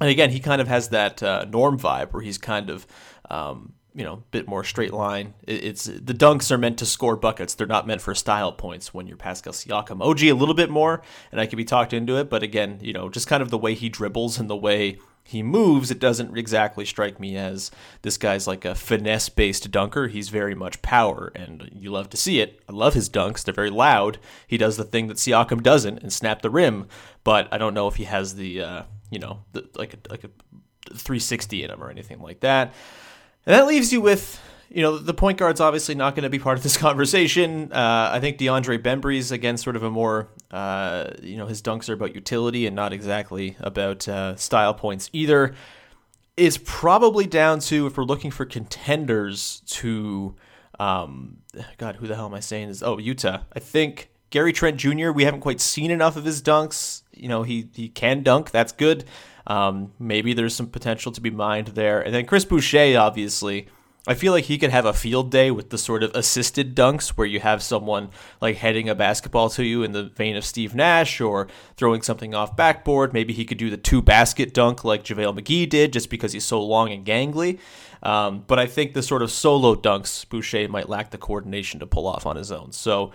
And 0.00 0.08
again, 0.08 0.30
he 0.30 0.38
kind 0.38 0.60
of 0.60 0.68
has 0.68 0.90
that 0.90 1.22
uh, 1.22 1.44
norm 1.48 1.76
vibe 1.76 2.12
where 2.12 2.22
he's 2.22 2.38
kind 2.38 2.70
of, 2.70 2.86
um, 3.28 3.72
you 3.92 4.04
know, 4.04 4.14
a 4.14 4.22
bit 4.30 4.46
more 4.46 4.62
straight 4.62 4.92
line. 4.92 5.34
it's 5.48 5.84
the 5.84 6.14
dunks 6.14 6.52
are 6.52 6.58
meant 6.58 6.78
to 6.78 6.86
score 6.86 7.16
buckets. 7.16 7.54
They're 7.54 7.66
not 7.66 7.88
meant 7.88 8.00
for 8.00 8.14
style 8.14 8.52
points 8.52 8.94
when 8.94 9.08
you're 9.08 9.16
Pascal 9.16 9.52
Siakam. 9.52 10.00
OG 10.00 10.22
a 10.22 10.32
little 10.32 10.54
bit 10.54 10.70
more, 10.70 11.02
and 11.32 11.40
I 11.40 11.46
could 11.46 11.56
be 11.56 11.64
talked 11.64 11.92
into 11.92 12.16
it. 12.16 12.30
But 12.30 12.44
again, 12.44 12.78
you 12.80 12.92
know, 12.92 13.08
just 13.08 13.26
kind 13.26 13.42
of 13.42 13.50
the 13.50 13.58
way 13.58 13.74
he 13.74 13.88
dribbles 13.88 14.38
and 14.38 14.48
the 14.48 14.56
way 14.56 14.98
he 15.30 15.44
moves, 15.44 15.92
it 15.92 16.00
doesn't 16.00 16.36
exactly 16.36 16.84
strike 16.84 17.20
me 17.20 17.36
as 17.36 17.70
this 18.02 18.18
guy's 18.18 18.48
like 18.48 18.64
a 18.64 18.74
finesse 18.74 19.28
based 19.28 19.70
dunker. 19.70 20.08
He's 20.08 20.28
very 20.28 20.56
much 20.56 20.82
power, 20.82 21.30
and 21.36 21.70
you 21.72 21.92
love 21.92 22.10
to 22.10 22.16
see 22.16 22.40
it. 22.40 22.60
I 22.68 22.72
love 22.72 22.94
his 22.94 23.08
dunks, 23.08 23.44
they're 23.44 23.54
very 23.54 23.70
loud. 23.70 24.18
He 24.48 24.58
does 24.58 24.76
the 24.76 24.82
thing 24.82 25.06
that 25.06 25.18
Siakam 25.18 25.62
doesn't 25.62 25.98
and 25.98 26.12
snap 26.12 26.42
the 26.42 26.50
rim, 26.50 26.88
but 27.22 27.46
I 27.52 27.58
don't 27.58 27.74
know 27.74 27.86
if 27.86 27.94
he 27.94 28.04
has 28.04 28.34
the, 28.34 28.60
uh, 28.60 28.82
you 29.08 29.20
know, 29.20 29.44
the, 29.52 29.68
like, 29.76 29.94
a, 29.94 29.98
like 30.10 30.24
a 30.24 30.30
360 30.88 31.62
in 31.62 31.70
him 31.70 31.80
or 31.80 31.90
anything 31.90 32.20
like 32.20 32.40
that. 32.40 32.74
And 33.46 33.54
that 33.54 33.68
leaves 33.68 33.92
you 33.92 34.00
with 34.00 34.42
you 34.70 34.82
know, 34.82 34.98
the 34.98 35.12
point 35.12 35.36
guard's 35.36 35.60
obviously 35.60 35.96
not 35.96 36.14
going 36.14 36.22
to 36.22 36.30
be 36.30 36.38
part 36.38 36.56
of 36.56 36.62
this 36.62 36.76
conversation. 36.76 37.72
Uh, 37.72 38.10
I 38.12 38.20
think 38.20 38.38
DeAndre 38.38 38.82
Bembry's 38.82 39.32
again 39.32 39.56
sort 39.56 39.76
of 39.76 39.82
a 39.82 39.90
more, 39.90 40.28
uh, 40.50 41.10
you 41.22 41.36
know, 41.36 41.46
his 41.46 41.60
dunks 41.60 41.88
are 41.90 41.94
about 41.94 42.14
utility 42.14 42.66
and 42.66 42.76
not 42.76 42.92
exactly 42.92 43.56
about 43.60 44.06
uh, 44.08 44.36
style 44.36 44.72
points 44.72 45.10
either. 45.12 45.54
It's 46.36 46.58
probably 46.64 47.26
down 47.26 47.58
to 47.60 47.86
if 47.86 47.98
we're 47.98 48.04
looking 48.04 48.30
for 48.30 48.46
contenders 48.46 49.60
to, 49.66 50.36
um, 50.78 51.38
God, 51.76 51.96
who 51.96 52.06
the 52.06 52.14
hell 52.14 52.26
am 52.26 52.34
I 52.34 52.40
saying 52.40 52.68
is? 52.68 52.82
Oh, 52.82 52.96
Yuta. 52.96 53.42
I 53.52 53.58
think 53.58 54.10
Gary 54.30 54.52
Trent 54.52 54.76
Jr. 54.76 55.10
We 55.10 55.24
haven't 55.24 55.40
quite 55.40 55.60
seen 55.60 55.90
enough 55.90 56.16
of 56.16 56.24
his 56.24 56.40
dunks. 56.40 57.02
You 57.12 57.28
know, 57.28 57.42
he 57.42 57.68
he 57.74 57.88
can 57.88 58.22
dunk. 58.22 58.52
That's 58.52 58.72
good. 58.72 59.04
Um, 59.46 59.92
maybe 59.98 60.32
there's 60.32 60.54
some 60.54 60.68
potential 60.68 61.10
to 61.12 61.20
be 61.20 61.30
mined 61.30 61.68
there. 61.68 62.00
And 62.00 62.14
then 62.14 62.24
Chris 62.24 62.44
Boucher, 62.44 62.96
obviously 62.96 63.66
I 64.06 64.14
feel 64.14 64.32
like 64.32 64.44
he 64.44 64.56
could 64.56 64.70
have 64.70 64.86
a 64.86 64.94
field 64.94 65.30
day 65.30 65.50
with 65.50 65.68
the 65.68 65.76
sort 65.76 66.02
of 66.02 66.14
assisted 66.14 66.74
dunks 66.74 67.10
where 67.10 67.26
you 67.26 67.38
have 67.40 67.62
someone 67.62 68.08
like 68.40 68.56
heading 68.56 68.88
a 68.88 68.94
basketball 68.94 69.50
to 69.50 69.64
you 69.64 69.82
in 69.82 69.92
the 69.92 70.04
vein 70.04 70.36
of 70.36 70.44
Steve 70.44 70.74
Nash 70.74 71.20
or 71.20 71.48
throwing 71.76 72.00
something 72.00 72.34
off 72.34 72.56
backboard. 72.56 73.12
Maybe 73.12 73.34
he 73.34 73.44
could 73.44 73.58
do 73.58 73.68
the 73.68 73.76
two 73.76 74.00
basket 74.00 74.54
dunk 74.54 74.84
like 74.84 75.04
JaVale 75.04 75.38
McGee 75.38 75.68
did 75.68 75.92
just 75.92 76.08
because 76.08 76.32
he's 76.32 76.46
so 76.46 76.62
long 76.62 76.90
and 76.90 77.04
gangly. 77.04 77.58
Um, 78.02 78.44
but 78.46 78.58
I 78.58 78.66
think 78.66 78.94
the 78.94 79.02
sort 79.02 79.20
of 79.20 79.30
solo 79.30 79.74
dunks 79.74 80.26
Boucher 80.26 80.66
might 80.68 80.88
lack 80.88 81.10
the 81.10 81.18
coordination 81.18 81.80
to 81.80 81.86
pull 81.86 82.06
off 82.06 82.24
on 82.24 82.36
his 82.36 82.50
own. 82.50 82.72
So 82.72 83.12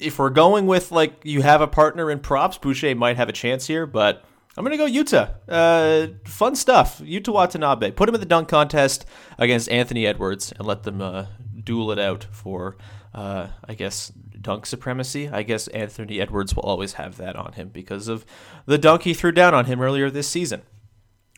if 0.00 0.18
we're 0.18 0.30
going 0.30 0.66
with 0.66 0.90
like 0.90 1.20
you 1.22 1.42
have 1.42 1.60
a 1.60 1.68
partner 1.68 2.10
in 2.10 2.18
props, 2.18 2.58
Boucher 2.58 2.96
might 2.96 3.16
have 3.16 3.28
a 3.28 3.32
chance 3.32 3.68
here, 3.68 3.86
but 3.86 4.24
I'm 4.56 4.64
gonna 4.64 4.78
go 4.78 4.86
Yuta. 4.86 5.34
Uh, 5.48 6.14
fun 6.24 6.56
stuff. 6.56 7.00
Yuta 7.00 7.28
Watanabe. 7.28 7.90
Put 7.90 8.08
him 8.08 8.14
in 8.14 8.20
the 8.20 8.26
dunk 8.26 8.48
contest 8.48 9.04
against 9.38 9.68
Anthony 9.68 10.06
Edwards 10.06 10.52
and 10.56 10.66
let 10.66 10.84
them 10.84 11.02
uh, 11.02 11.26
duel 11.62 11.92
it 11.92 11.98
out 11.98 12.26
for, 12.30 12.76
uh, 13.12 13.48
I 13.68 13.74
guess, 13.74 14.12
dunk 14.40 14.64
supremacy. 14.64 15.28
I 15.28 15.42
guess 15.42 15.68
Anthony 15.68 16.20
Edwards 16.20 16.56
will 16.56 16.62
always 16.62 16.94
have 16.94 17.18
that 17.18 17.36
on 17.36 17.52
him 17.52 17.68
because 17.68 18.08
of 18.08 18.24
the 18.64 18.78
dunk 18.78 19.02
he 19.02 19.12
threw 19.12 19.32
down 19.32 19.52
on 19.52 19.66
him 19.66 19.80
earlier 19.82 20.08
this 20.10 20.28
season. 20.28 20.62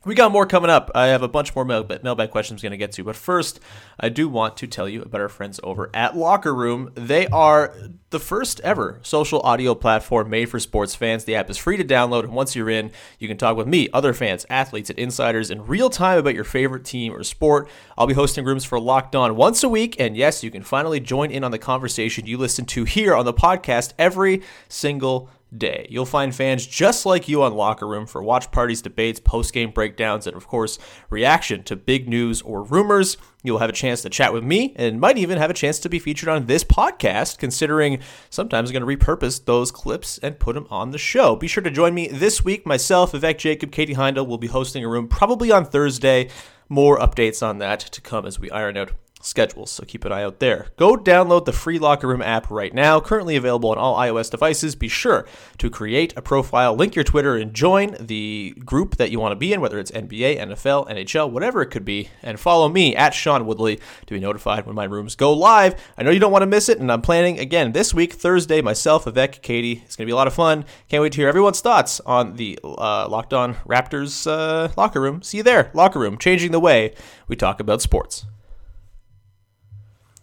We 0.09 0.15
got 0.15 0.33
more 0.33 0.47
coming 0.47 0.71
up. 0.71 0.91
I 0.95 1.09
have 1.09 1.23
a 1.23 1.29
bunch 1.29 1.55
more 1.55 1.67
mail- 1.67 1.87
mailbag 2.03 2.31
questions 2.31 2.63
going 2.63 2.71
to 2.71 2.79
get 2.79 2.93
to. 2.93 3.05
But 3.05 3.15
first, 3.15 3.61
I 4.01 4.09
do 4.09 4.27
want 4.27 4.57
to 4.57 4.67
tell 4.67 4.89
you 4.89 5.03
about 5.03 5.21
our 5.21 5.29
friends 5.29 5.61
over 5.63 5.91
at 5.93 6.17
Locker 6.17 6.55
Room. 6.55 6.93
They 6.95 7.27
are 7.27 7.75
the 8.09 8.19
first 8.19 8.59
ever 8.61 9.01
social 9.03 9.41
audio 9.41 9.75
platform 9.75 10.31
made 10.31 10.47
for 10.49 10.59
sports 10.59 10.95
fans. 10.95 11.25
The 11.25 11.35
app 11.35 11.51
is 11.51 11.59
free 11.59 11.77
to 11.77 11.85
download, 11.85 12.25
and 12.25 12.33
once 12.33 12.57
you're 12.57 12.71
in, 12.71 12.91
you 13.19 13.29
can 13.29 13.37
talk 13.37 13.59
with 13.59 13.67
me, 13.67 13.91
other 13.93 14.15
fans, 14.15 14.47
athletes, 14.49 14.89
and 14.89 14.99
insiders 14.99 15.51
in 15.51 15.67
real 15.67 15.91
time 15.91 16.19
about 16.19 16.35
your 16.35 16.45
favorite 16.45 16.87
team 16.87 17.13
or 17.13 17.23
sport. 17.23 17.69
I'll 17.99 18.07
be 18.07 18.15
hosting 18.15 18.47
rooms 18.47 18.65
for 18.65 18.81
Locked 18.81 19.15
On 19.15 19.37
once 19.37 19.63
a 19.63 19.69
week, 19.69 20.01
and 20.01 20.17
yes, 20.17 20.43
you 20.43 20.51
can 20.51 20.63
finally 20.63 21.01
join 21.01 21.31
in 21.31 21.45
on 21.45 21.51
the 21.51 21.59
conversation 21.59 22.27
you 22.27 22.39
listen 22.39 22.65
to 22.65 22.85
here 22.85 23.15
on 23.15 23.27
the 23.27 23.35
podcast 23.35 23.93
every 23.99 24.41
single 24.71 25.29
day. 25.57 25.87
You'll 25.91 26.05
find 26.07 26.35
fans 26.35 26.67
just 26.67 27.07
like 27.07 27.29
you 27.29 27.43
on 27.43 27.55
Locker 27.55 27.87
Room 27.87 28.07
for 28.07 28.23
watch 28.23 28.51
parties, 28.51 28.83
debates, 28.83 29.21
post 29.21 29.53
game 29.53 29.71
breakdowns, 29.71 30.27
and 30.27 30.37
of 30.37 30.47
course, 30.47 30.79
reaction 31.11 31.63
to 31.65 31.77
big 31.77 32.09
news 32.09 32.43
or 32.43 32.63
rumors. 32.63 33.17
You'll 33.43 33.59
have 33.59 33.71
a 33.71 33.75
chance 33.75 34.03
to 34.03 34.11
chat 34.11 34.33
with 34.33 34.45
me 34.45 34.75
and 34.77 35.01
might 35.01 35.17
even 35.17 35.39
have 35.39 35.51
a 35.51 35.55
chance 35.55 35.79
to 35.81 35.89
be 35.89 35.99
featured 35.99 36.29
on 36.29 36.47
this 36.47 36.65
podcast, 36.65 37.39
considering 37.39 38.01
sometimes 38.31 38.71
I'm 38.71 38.81
going 38.81 38.99
to 38.99 39.07
repurpose 39.07 39.45
those 39.45 39.71
clips 39.71 40.19
and 40.19 40.39
put 40.39 40.55
them 40.55 40.67
on 40.71 40.91
the 40.91 40.99
show. 40.99 41.37
Be 41.37 41.49
sure 41.49 41.63
to 41.63 41.71
join 41.71 41.95
me 41.95 42.09
this 42.09 42.45
week. 42.45 42.67
Myself, 42.67 43.13
Vivek 43.13 43.39
Jacob, 43.39 43.71
Katie 43.71 43.95
Heindel 43.95 44.27
will 44.27 44.39
be 44.39 44.49
hosting 44.49 44.85
a 44.85 44.89
room 44.89 45.09
probably 45.09 45.51
on 45.51 45.65
Thursday. 45.65 46.29
More 46.69 46.99
updates 46.99 47.47
on 47.47 47.59
that 47.59 47.81
to 47.81 48.01
come 48.03 48.27
as 48.27 48.39
we 48.39 48.51
iron 48.51 48.77
out 48.77 48.91
schedules. 49.21 49.71
So 49.71 49.85
keep 49.85 50.05
an 50.05 50.13
eye 50.13 50.23
out 50.23 50.39
there. 50.39 50.69
Go 50.77 50.97
download 50.97 51.45
the 51.45 51.53
free 51.53 51.79
Locker 51.79 52.07
Room 52.07 52.23
app 52.23 52.51
right 52.51 52.73
now, 52.73 53.01
currently 53.01 53.37
available 53.37 53.71
on 53.71 53.79
all 53.79 53.97
iOS 53.97 54.31
devices. 54.31 54.75
Be 54.75 54.89
sure 54.89 55.27
to 55.59 55.71
create 55.71 56.13
a 56.17 56.23
profile, 56.23 56.75
link 56.75 56.95
your 56.95 57.05
Twitter, 57.05 57.37
and 57.37 57.55
join 57.55 57.97
the 58.01 58.55
group 58.65 58.97
that 58.97 59.11
you 59.11 59.21
want 59.21 59.33
to 59.33 59.37
be 59.37 59.53
in, 59.53 59.61
whether 59.61 59.79
it's 59.79 59.91
NBA, 59.91 60.39
NFL, 60.39 60.89
NHL, 60.89 61.31
whatever 61.31 61.63
it 61.63 61.71
could 61.71 61.85
be. 61.85 62.11
And 62.23 62.39
follow 62.39 62.69
me 62.69 62.95
at 62.95 63.15
Sean 63.15 63.47
Woodley 63.47 63.81
to 64.07 64.15
be 64.15 64.21
notified 64.21 64.67
when 64.67 64.75
my 64.75 64.85
rooms 64.85 65.17
go 65.17 65.33
live. 65.33 65.75
I 65.97 66.03
know 66.03 66.11
you 66.11 66.21
don't 66.21 66.33
want 66.33 66.43
to 66.43 66.47
miss 66.47 66.69
it, 66.69 66.79
and 66.79 66.91
I'm 66.91 67.03
planning 67.03 67.39
again 67.39 67.73
this 67.73 67.93
week, 67.93 68.15
Thursday, 68.15 68.61
myself, 68.61 69.07
Avec, 69.07 69.43
Katie. 69.43 69.83
It's 69.85 69.97
going 69.97 70.05
to 70.05 70.11
be 70.11 70.13
a 70.13 70.17
lot 70.17 70.27
of 70.27 70.35
fun. 70.35 70.65
Can't 70.89 71.03
wait 71.03 71.13
to 71.13 71.21
hear 71.21 71.29
everyone's 71.29 71.61
thoughts 71.61 72.01
on 72.01 72.37
the 72.37 72.59
uh, 72.65 73.09
Locked 73.09 73.35
On 73.35 73.55
Raptors 73.67 74.27
uh, 74.27 74.73
locker 74.77 75.01
room. 75.01 75.23
See 75.23 75.39
you 75.39 75.43
there, 75.43 75.71
locker 75.75 75.99
room, 75.99 76.19
changing 76.19 76.53
the 76.53 76.61
way 76.61 76.95
we 77.27 77.37
talk 77.37 77.61
about 77.61 77.83
sports. 77.83 78.27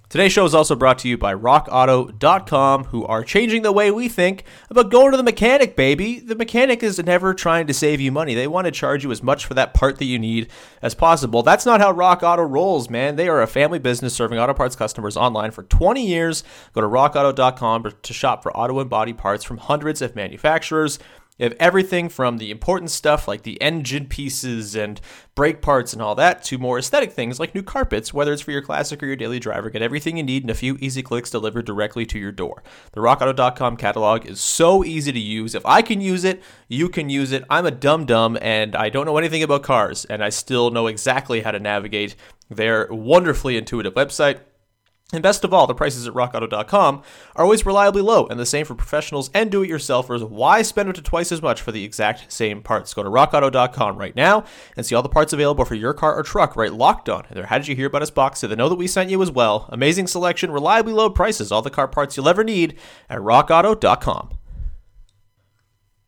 Today's 0.07 0.31
show 0.31 0.45
is 0.45 0.53
also 0.53 0.75
brought 0.75 0.99
to 0.99 1.09
you 1.09 1.17
by 1.17 1.33
RockAuto.com, 1.33 2.85
who 2.85 3.03
are 3.05 3.23
changing 3.23 3.63
the 3.63 3.71
way 3.71 3.89
we 3.89 4.07
think 4.07 4.43
about 4.69 4.91
going 4.91 5.11
to 5.11 5.17
the 5.17 5.23
mechanic, 5.23 5.75
baby. 5.75 6.19
The 6.19 6.35
mechanic 6.35 6.83
is 6.83 7.03
never 7.03 7.33
trying 7.33 7.65
to 7.67 7.73
save 7.73 7.99
you 7.99 8.11
money. 8.11 8.35
They 8.35 8.47
want 8.47 8.65
to 8.65 8.71
charge 8.71 9.03
you 9.03 9.11
as 9.11 9.23
much 9.23 9.45
for 9.45 9.55
that 9.55 9.73
part 9.73 9.97
that 9.97 10.05
you 10.05 10.19
need 10.19 10.49
as 10.81 10.93
possible. 10.93 11.41
That's 11.41 11.65
not 11.65 11.81
how 11.81 11.91
Rock 11.91 12.21
Auto 12.21 12.43
rolls, 12.43 12.87
man. 12.87 13.15
They 13.15 13.27
are 13.27 13.41
a 13.41 13.47
family 13.47 13.79
business 13.79 14.13
serving 14.13 14.37
auto 14.37 14.53
parts 14.53 14.75
customers 14.75 15.17
online 15.17 15.49
for 15.49 15.63
20 15.63 16.05
years. 16.05 16.43
Go 16.73 16.81
to 16.81 16.87
RockAuto.com 16.87 17.93
to 18.01 18.13
shop 18.13 18.43
for 18.43 18.55
auto 18.55 18.79
and 18.79 18.89
body 18.89 19.13
parts 19.13 19.43
from 19.43 19.57
hundreds 19.57 20.03
of 20.03 20.15
manufacturers. 20.15 20.99
You 21.37 21.43
have 21.43 21.57
everything 21.59 22.07
from 22.07 22.37
the 22.37 22.49
important 22.49 22.91
stuff 22.91 23.27
like 23.27 23.41
the 23.41 23.61
engine 23.61 24.05
pieces 24.05 24.73
and 24.73 25.01
brake 25.35 25.61
parts 25.61 25.91
and 25.91 26.01
all 26.01 26.15
that 26.15 26.43
to 26.45 26.57
more 26.57 26.79
aesthetic 26.79 27.11
things 27.11 27.41
like 27.41 27.53
new 27.53 27.61
carpets, 27.61 28.13
whether 28.13 28.31
it's 28.31 28.41
for 28.41 28.51
your 28.51 28.61
classic 28.61 29.03
or 29.03 29.05
your 29.05 29.17
daily 29.17 29.37
driver. 29.37 29.69
Get 29.69 29.81
everything 29.81 30.15
you 30.15 30.23
need 30.23 30.43
in 30.43 30.49
a 30.49 30.53
few 30.53 30.77
easy 30.79 31.03
clicks 31.03 31.29
delivered 31.29 31.65
directly 31.65 32.05
to 32.05 32.17
your 32.17 32.31
door. 32.31 32.63
The 32.93 33.01
RockAuto.com 33.01 33.75
catalog 33.75 34.25
is 34.25 34.39
so 34.39 34.85
easy 34.85 35.11
to 35.11 35.19
use. 35.19 35.55
If 35.55 35.65
I 35.65 35.81
can 35.81 35.99
use 35.99 36.23
it, 36.23 36.41
you 36.69 36.87
can 36.87 37.09
use 37.09 37.33
it. 37.33 37.43
I'm 37.49 37.65
a 37.65 37.71
dumb 37.71 38.05
dumb 38.05 38.37
and 38.41 38.73
I 38.73 38.87
don't 38.87 39.05
know 39.05 39.17
anything 39.17 39.43
about 39.43 39.63
cars, 39.63 40.05
and 40.05 40.23
I 40.23 40.29
still 40.29 40.71
know 40.71 40.87
exactly 40.87 41.41
how 41.41 41.51
to 41.51 41.59
navigate 41.59 42.15
their 42.49 42.87
wonderfully 42.89 43.57
intuitive 43.57 43.95
website. 43.95 44.39
And 45.13 45.21
best 45.21 45.43
of 45.43 45.53
all, 45.53 45.67
the 45.67 45.75
prices 45.75 46.07
at 46.07 46.15
rockauto.com 46.15 47.03
are 47.35 47.43
always 47.43 47.63
reliably 47.63 48.01
low, 48.01 48.25
and 48.25 48.39
the 48.39 48.45
same 48.45 48.65
for 48.65 48.73
professionals 48.73 49.29
and 49.35 49.51
do 49.51 49.61
it 49.61 49.69
yourselfers. 49.69 50.27
Why 50.27 50.63
spend 50.63 50.89
up 50.89 50.95
to 50.95 51.01
twice 51.03 51.31
as 51.31 51.43
much 51.43 51.61
for 51.61 51.71
the 51.71 51.83
exact 51.83 52.31
same 52.31 52.63
parts? 52.63 52.91
Go 52.93 53.03
to 53.03 53.09
rockauto.com 53.09 53.97
right 53.97 54.15
now 54.15 54.45
and 54.75 54.83
see 54.83 54.95
all 54.95 55.03
the 55.03 55.09
parts 55.09 55.31
available 55.31 55.63
for 55.63 55.75
your 55.75 55.93
car 55.93 56.15
or 56.15 56.23
truck 56.23 56.55
right 56.55 56.73
locked 56.73 57.07
on. 57.07 57.23
There, 57.29 57.45
how 57.45 57.59
did 57.59 57.67
you 57.67 57.75
hear 57.75 57.87
about 57.87 58.01
us 58.01 58.09
box 58.09 58.39
so 58.39 58.47
they 58.47 58.55
know 58.55 58.67
that 58.67 58.75
we 58.75 58.87
sent 58.87 59.11
you 59.11 59.21
as 59.21 59.29
well. 59.29 59.69
Amazing 59.69 60.07
selection, 60.07 60.51
reliably 60.51 60.93
low 60.93 61.11
prices, 61.11 61.51
all 61.51 61.61
the 61.61 61.69
car 61.69 61.87
parts 61.87 62.17
you'll 62.17 62.29
ever 62.29 62.43
need 62.43 62.75
at 63.07 63.19
rockauto.com. 63.19 64.39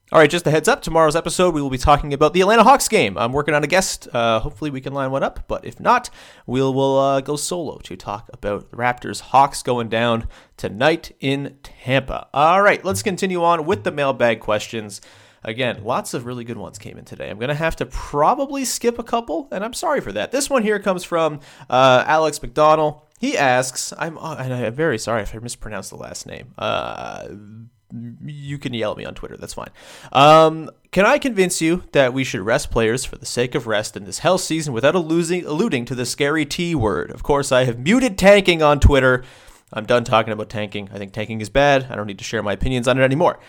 All 0.09 0.19
right, 0.19 0.29
just 0.29 0.47
a 0.47 0.51
heads 0.51 0.69
up. 0.69 0.81
Tomorrow's 0.81 1.17
episode, 1.17 1.53
we 1.53 1.61
will 1.61 1.69
be 1.69 1.77
talking 1.77 2.13
about 2.13 2.31
the 2.31 2.39
Atlanta 2.39 2.63
Hawks 2.63 2.87
game. 2.87 3.17
I'm 3.17 3.33
working 3.33 3.53
on 3.53 3.65
a 3.65 3.67
guest. 3.67 4.07
Uh, 4.13 4.39
hopefully, 4.39 4.71
we 4.71 4.79
can 4.79 4.93
line 4.93 5.11
one 5.11 5.21
up. 5.21 5.43
But 5.49 5.65
if 5.65 5.81
not, 5.81 6.09
we'll 6.45 6.73
will 6.73 6.97
uh, 6.97 7.19
go 7.19 7.35
solo 7.35 7.79
to 7.79 7.97
talk 7.97 8.29
about 8.31 8.71
the 8.71 8.77
Raptors 8.77 9.19
Hawks 9.19 9.61
going 9.61 9.89
down 9.89 10.29
tonight 10.55 11.11
in 11.19 11.57
Tampa. 11.61 12.29
All 12.33 12.61
right, 12.61 12.85
let's 12.85 13.03
continue 13.03 13.43
on 13.43 13.65
with 13.65 13.83
the 13.83 13.91
mailbag 13.91 14.39
questions. 14.39 15.01
Again, 15.43 15.83
lots 15.83 16.13
of 16.13 16.25
really 16.25 16.45
good 16.45 16.57
ones 16.57 16.79
came 16.79 16.97
in 16.97 17.03
today. 17.03 17.29
I'm 17.29 17.37
going 17.37 17.49
to 17.49 17.55
have 17.55 17.75
to 17.75 17.85
probably 17.85 18.63
skip 18.63 18.99
a 18.99 19.03
couple, 19.03 19.49
and 19.51 19.61
I'm 19.61 19.73
sorry 19.73 19.99
for 19.99 20.13
that. 20.13 20.31
This 20.31 20.49
one 20.49 20.63
here 20.63 20.79
comes 20.79 21.03
from 21.03 21.41
uh, 21.69 22.05
Alex 22.07 22.41
McDonald. 22.41 23.01
He 23.19 23.37
asks, 23.37 23.91
I'm, 23.97 24.17
uh, 24.17 24.37
and 24.37 24.53
I'm 24.53 24.73
very 24.73 24.99
sorry 24.99 25.23
if 25.23 25.35
I 25.35 25.39
mispronounced 25.39 25.89
the 25.89 25.97
last 25.97 26.25
name. 26.25 26.53
You 28.25 28.57
can 28.57 28.73
yell 28.73 28.91
at 28.91 28.97
me 28.97 29.05
on 29.05 29.15
Twitter. 29.15 29.37
That's 29.37 29.53
fine. 29.53 29.69
Um, 30.11 30.69
can 30.91 31.05
I 31.05 31.17
convince 31.17 31.61
you 31.61 31.83
that 31.93 32.13
we 32.13 32.23
should 32.23 32.41
rest 32.41 32.69
players 32.69 33.05
for 33.05 33.17
the 33.17 33.25
sake 33.25 33.55
of 33.55 33.67
rest 33.67 33.95
in 33.95 34.03
this 34.03 34.19
hell 34.19 34.37
season 34.37 34.73
without 34.73 34.95
alluding, 34.95 35.45
alluding 35.45 35.85
to 35.85 35.95
the 35.95 36.05
scary 36.05 36.45
T 36.45 36.75
word? 36.75 37.11
Of 37.11 37.23
course, 37.23 37.51
I 37.51 37.63
have 37.63 37.79
muted 37.79 38.17
tanking 38.17 38.61
on 38.61 38.79
Twitter. 38.79 39.23
I'm 39.71 39.85
done 39.85 40.03
talking 40.03 40.33
about 40.33 40.49
tanking. 40.49 40.89
I 40.93 40.97
think 40.97 41.13
tanking 41.13 41.41
is 41.41 41.49
bad. 41.49 41.87
I 41.89 41.95
don't 41.95 42.07
need 42.07 42.19
to 42.19 42.23
share 42.23 42.43
my 42.43 42.53
opinions 42.53 42.87
on 42.87 42.99
it 42.99 43.03
anymore. 43.03 43.39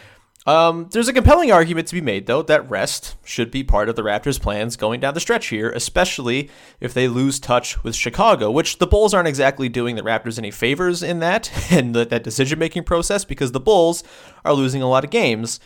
Um, 0.49 0.88
there's 0.93 1.09
a 1.09 1.12
compelling 1.12 1.52
argument 1.52 1.88
to 1.88 1.95
be 1.95 2.00
made, 2.00 2.25
though, 2.25 2.40
that 2.40 2.71
rest 2.71 3.17
should 3.23 3.50
be 3.50 3.62
part 3.62 3.90
of 3.90 3.97
the 3.97 4.02
Raptors' 4.02 4.40
plans 4.40 4.76
going 4.76 4.99
down 4.99 5.12
the 5.12 5.21
stretch 5.21 5.49
here, 5.49 5.69
especially 5.69 6.49
if 6.81 6.95
they 6.95 7.07
lose 7.07 7.38
touch 7.38 7.85
with 7.85 7.95
Chicago, 7.95 8.50
which 8.50 8.78
the 8.78 8.87
Bulls 8.87 9.12
aren't 9.12 9.28
exactly 9.28 9.69
doing 9.69 9.95
the 9.95 10.00
Raptors 10.00 10.38
any 10.38 10.50
favors 10.50 11.02
in 11.02 11.19
that 11.19 11.52
and 11.71 11.95
that 11.95 12.23
decision 12.23 12.59
making 12.59 12.85
process 12.85 13.26
because 13.26 13.52
the 13.52 13.61
Bulls 13.61 14.02
are 14.43 14.55
losing 14.55 14.81
a 14.81 14.88
lot 14.88 15.05
of 15.05 15.11
games. 15.11 15.61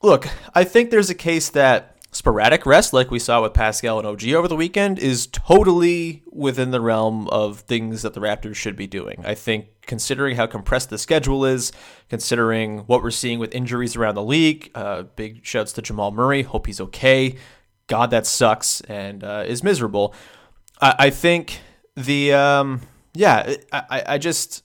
Look, 0.00 0.28
I 0.54 0.62
think 0.62 0.90
there's 0.90 1.10
a 1.10 1.14
case 1.14 1.48
that 1.48 1.91
sporadic 2.12 2.66
rest, 2.66 2.92
like 2.92 3.10
we 3.10 3.18
saw 3.18 3.42
with 3.42 3.54
Pascal 3.54 3.98
and 3.98 4.06
OG 4.06 4.28
over 4.28 4.46
the 4.46 4.56
weekend, 4.56 4.98
is 4.98 5.26
totally 5.26 6.22
within 6.30 6.70
the 6.70 6.80
realm 6.80 7.26
of 7.28 7.60
things 7.60 8.02
that 8.02 8.14
the 8.14 8.20
Raptors 8.20 8.54
should 8.54 8.76
be 8.76 8.86
doing. 8.86 9.22
I 9.26 9.34
think, 9.34 9.66
considering 9.82 10.36
how 10.36 10.46
compressed 10.46 10.90
the 10.90 10.98
schedule 10.98 11.44
is, 11.44 11.72
considering 12.08 12.80
what 12.80 13.02
we're 13.02 13.10
seeing 13.10 13.38
with 13.38 13.54
injuries 13.54 13.96
around 13.96 14.14
the 14.14 14.22
league, 14.22 14.70
uh, 14.74 15.02
big 15.02 15.44
shouts 15.44 15.72
to 15.72 15.82
Jamal 15.82 16.12
Murray. 16.12 16.42
Hope 16.42 16.66
he's 16.66 16.80
okay. 16.80 17.36
God, 17.88 18.10
that 18.10 18.26
sucks 18.26 18.80
and 18.82 19.24
uh, 19.24 19.44
is 19.46 19.64
miserable. 19.64 20.14
I, 20.80 20.94
I 20.98 21.10
think 21.10 21.60
the 21.96 22.34
um, 22.34 22.82
yeah, 23.14 23.54
I, 23.72 24.02
I 24.06 24.18
just 24.18 24.62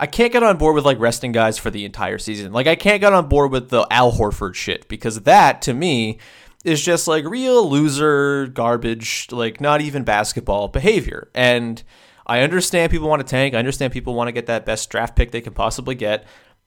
I 0.00 0.06
can't 0.06 0.32
get 0.32 0.42
on 0.42 0.56
board 0.56 0.74
with 0.74 0.86
like 0.86 0.98
resting 0.98 1.30
guys 1.30 1.58
for 1.58 1.68
the 1.68 1.84
entire 1.84 2.16
season. 2.16 2.54
Like 2.54 2.66
I 2.66 2.74
can't 2.74 3.02
get 3.02 3.12
on 3.12 3.28
board 3.28 3.52
with 3.52 3.68
the 3.68 3.86
Al 3.90 4.12
Horford 4.12 4.54
shit 4.54 4.88
because 4.88 5.20
that 5.20 5.60
to 5.62 5.74
me 5.74 6.18
is 6.64 6.82
just 6.82 7.06
like 7.06 7.26
real 7.26 7.68
loser 7.68 8.46
garbage, 8.46 9.26
like 9.30 9.60
not 9.60 9.82
even 9.82 10.02
basketball 10.02 10.68
behavior. 10.68 11.30
And 11.34 11.82
I 12.26 12.40
understand 12.40 12.90
people 12.90 13.10
want 13.10 13.20
to 13.20 13.28
tank. 13.28 13.54
I 13.54 13.58
understand 13.58 13.92
people 13.92 14.14
want 14.14 14.28
to 14.28 14.32
get 14.32 14.46
that 14.46 14.64
best 14.64 14.88
draft 14.88 15.16
pick 15.16 15.32
they 15.32 15.42
can 15.42 15.52
possibly 15.52 15.94
get. 15.94 16.24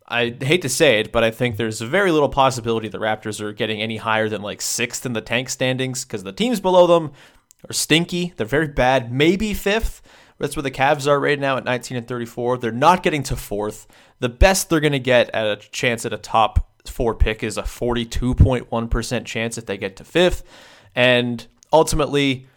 I 0.07 0.35
hate 0.39 0.61
to 0.61 0.69
say 0.69 0.99
it, 0.99 1.11
but 1.11 1.23
I 1.23 1.31
think 1.31 1.57
there's 1.57 1.81
very 1.81 2.11
little 2.11 2.29
possibility 2.29 2.87
the 2.87 2.99
Raptors 2.99 3.41
are 3.41 3.51
getting 3.51 3.81
any 3.81 3.97
higher 3.97 4.29
than 4.29 4.43
like 4.43 4.61
sixth 4.61 5.07
in 5.07 5.13
the 5.13 5.21
tank 5.21 5.49
standings 5.49 6.05
because 6.05 6.23
the 6.23 6.33
teams 6.33 6.59
below 6.59 6.85
them 6.85 7.13
are 7.67 7.73
stinky. 7.73 8.33
They're 8.37 8.45
very 8.45 8.67
bad, 8.67 9.11
maybe 9.11 9.55
fifth. 9.55 10.03
That's 10.43 10.57
where 10.57 10.63
the 10.63 10.71
Cavs 10.71 11.07
are 11.07 11.21
right 11.21 11.39
now 11.39 11.55
at 11.55 11.63
19 11.63 11.95
and 11.95 12.05
34. 12.05 12.57
They're 12.57 12.69
not 12.73 13.01
getting 13.01 13.23
to 13.23 13.35
fourth. 13.37 13.87
The 14.19 14.27
best 14.27 14.69
they're 14.69 14.81
going 14.81 14.91
to 14.91 14.99
get 14.99 15.29
at 15.29 15.47
a 15.47 15.55
chance 15.55 16.05
at 16.05 16.11
a 16.11 16.17
top 16.17 16.69
four 16.85 17.15
pick 17.15 17.43
is 17.43 17.57
a 17.57 17.61
42.1% 17.61 19.23
chance 19.23 19.57
if 19.57 19.65
they 19.65 19.77
get 19.77 19.95
to 19.95 20.03
fifth. 20.03 20.43
And 20.93 21.47
ultimately, 21.71 22.47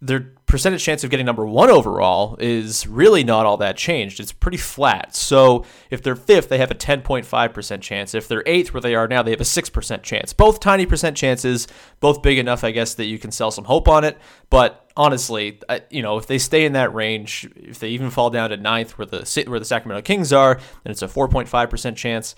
their 0.00 0.32
percentage 0.54 0.84
chance 0.84 1.02
of 1.02 1.10
getting 1.10 1.26
number 1.26 1.44
one 1.44 1.68
overall 1.68 2.36
is 2.38 2.86
really 2.86 3.24
not 3.24 3.44
all 3.44 3.56
that 3.56 3.76
changed. 3.76 4.20
It's 4.20 4.30
pretty 4.30 4.56
flat. 4.56 5.12
So 5.16 5.64
if 5.90 6.00
they're 6.00 6.14
fifth, 6.14 6.48
they 6.48 6.58
have 6.58 6.70
a 6.70 6.76
10.5% 6.76 7.80
chance. 7.80 8.14
If 8.14 8.28
they're 8.28 8.44
eighth, 8.46 8.72
where 8.72 8.80
they 8.80 8.94
are 8.94 9.08
now, 9.08 9.20
they 9.20 9.32
have 9.32 9.40
a 9.40 9.42
6% 9.44 10.02
chance. 10.04 10.32
Both 10.32 10.60
tiny 10.60 10.86
percent 10.86 11.16
chances, 11.16 11.66
both 11.98 12.22
big 12.22 12.38
enough, 12.38 12.62
I 12.62 12.70
guess, 12.70 12.94
that 12.94 13.06
you 13.06 13.18
can 13.18 13.32
sell 13.32 13.50
some 13.50 13.64
hope 13.64 13.88
on 13.88 14.04
it. 14.04 14.16
But 14.48 14.88
honestly, 14.96 15.58
you 15.90 16.02
know, 16.02 16.18
if 16.18 16.28
they 16.28 16.38
stay 16.38 16.64
in 16.64 16.74
that 16.74 16.94
range, 16.94 17.50
if 17.56 17.80
they 17.80 17.88
even 17.88 18.10
fall 18.10 18.30
down 18.30 18.50
to 18.50 18.56
ninth, 18.56 18.96
where 18.96 19.06
the 19.06 19.44
where 19.48 19.58
the 19.58 19.64
Sacramento 19.64 20.02
Kings 20.02 20.32
are, 20.32 20.54
then 20.84 20.92
it's 20.92 21.02
a 21.02 21.08
4.5% 21.08 21.96
chance 21.96 22.36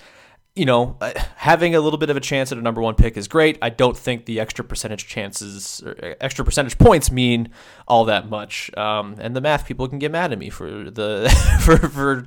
you 0.57 0.65
know, 0.65 0.97
uh, 1.03 1.13
having 1.37 1.75
a 1.75 1.81
little 1.81 1.99
bit 1.99 2.09
of 2.09 2.17
a 2.17 2.21
chance 2.21 2.51
at 2.51 2.57
a 2.57 2.63
number 2.63 2.81
one 2.81 2.95
pick 2.95 3.17
is 3.19 3.29
great. 3.29 3.59
I 3.61 3.69
don't 3.69 3.97
think 3.97 4.25
the 4.25 4.41
extra 4.41 4.65
percentage 4.65 5.07
chances, 5.07 5.83
uh, 5.85 6.15
extra 6.21 6.45
percentage 6.45 6.79
points 6.79 7.13
mean 7.13 7.51
all 7.87 8.07
that 8.07 8.31
much. 8.31 8.75
Um, 8.77 9.17
and 9.21 9.37
the 9.37 9.43
math 9.43 9.67
people 9.67 9.87
can 9.87 9.99
get 9.99 10.11
mad 10.11 10.33
at 10.33 10.39
me 10.39 10.49
for 10.49 10.91
the 10.91 11.29
for 11.61 11.77
for 11.77 12.27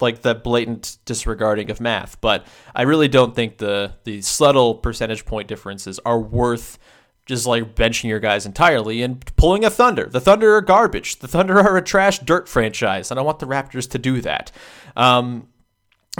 like 0.00 0.22
the 0.22 0.34
blatant 0.34 0.96
disregarding 1.04 1.70
of 1.70 1.80
math. 1.80 2.18
But 2.22 2.46
I 2.74 2.82
really 2.82 3.08
don't 3.08 3.34
think 3.34 3.58
the 3.58 3.92
the 4.04 4.22
subtle 4.22 4.74
percentage 4.76 5.26
point 5.26 5.46
differences 5.46 6.00
are 6.06 6.18
worth 6.18 6.78
just 7.26 7.46
like 7.46 7.76
benching 7.76 8.04
your 8.04 8.20
guys 8.20 8.46
entirely 8.46 9.02
and 9.02 9.24
pulling 9.36 9.64
a 9.64 9.70
Thunder. 9.70 10.06
The 10.06 10.20
Thunder 10.20 10.56
are 10.56 10.62
garbage. 10.62 11.18
The 11.18 11.28
Thunder 11.28 11.60
are 11.60 11.76
a 11.76 11.82
trash 11.82 12.18
dirt 12.20 12.48
franchise. 12.48 13.10
And 13.10 13.20
I 13.20 13.22
want 13.22 13.38
the 13.38 13.46
Raptors 13.46 13.88
to 13.90 13.98
do 13.98 14.20
that. 14.22 14.50
Um, 14.96 15.46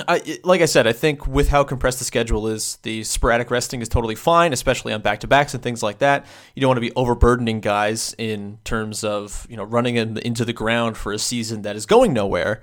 I, 0.07 0.39
like 0.45 0.61
I 0.61 0.67
said, 0.67 0.87
I 0.87 0.93
think 0.93 1.27
with 1.27 1.49
how 1.49 1.65
compressed 1.65 1.99
the 1.99 2.05
schedule 2.05 2.47
is, 2.47 2.79
the 2.83 3.03
sporadic 3.03 3.51
resting 3.51 3.83
is 3.83 3.89
totally 3.89 4.15
fine, 4.15 4.53
especially 4.53 4.93
on 4.93 5.03
back 5.03 5.21
to 5.21 5.27
backs 5.27 5.53
and 5.53 5.63
things 5.63 5.83
like 5.83 5.99
that. 5.99 6.27
You 6.55 6.61
don't 6.61 6.69
want 6.69 6.77
to 6.77 6.83
be 6.83 6.93
overburdening 6.95 7.61
guys 7.61 8.15
in 8.17 8.59
terms 8.63 9.03
of 9.03 9.47
you 9.51 9.57
know 9.57 9.65
running 9.65 9.97
them 9.97 10.17
into 10.19 10.45
the 10.45 10.53
ground 10.53 10.97
for 10.97 11.13
a 11.13 11.19
season 11.19 11.63
that 11.63 11.75
is 11.75 11.87
going 11.87 12.13
nowhere. 12.13 12.63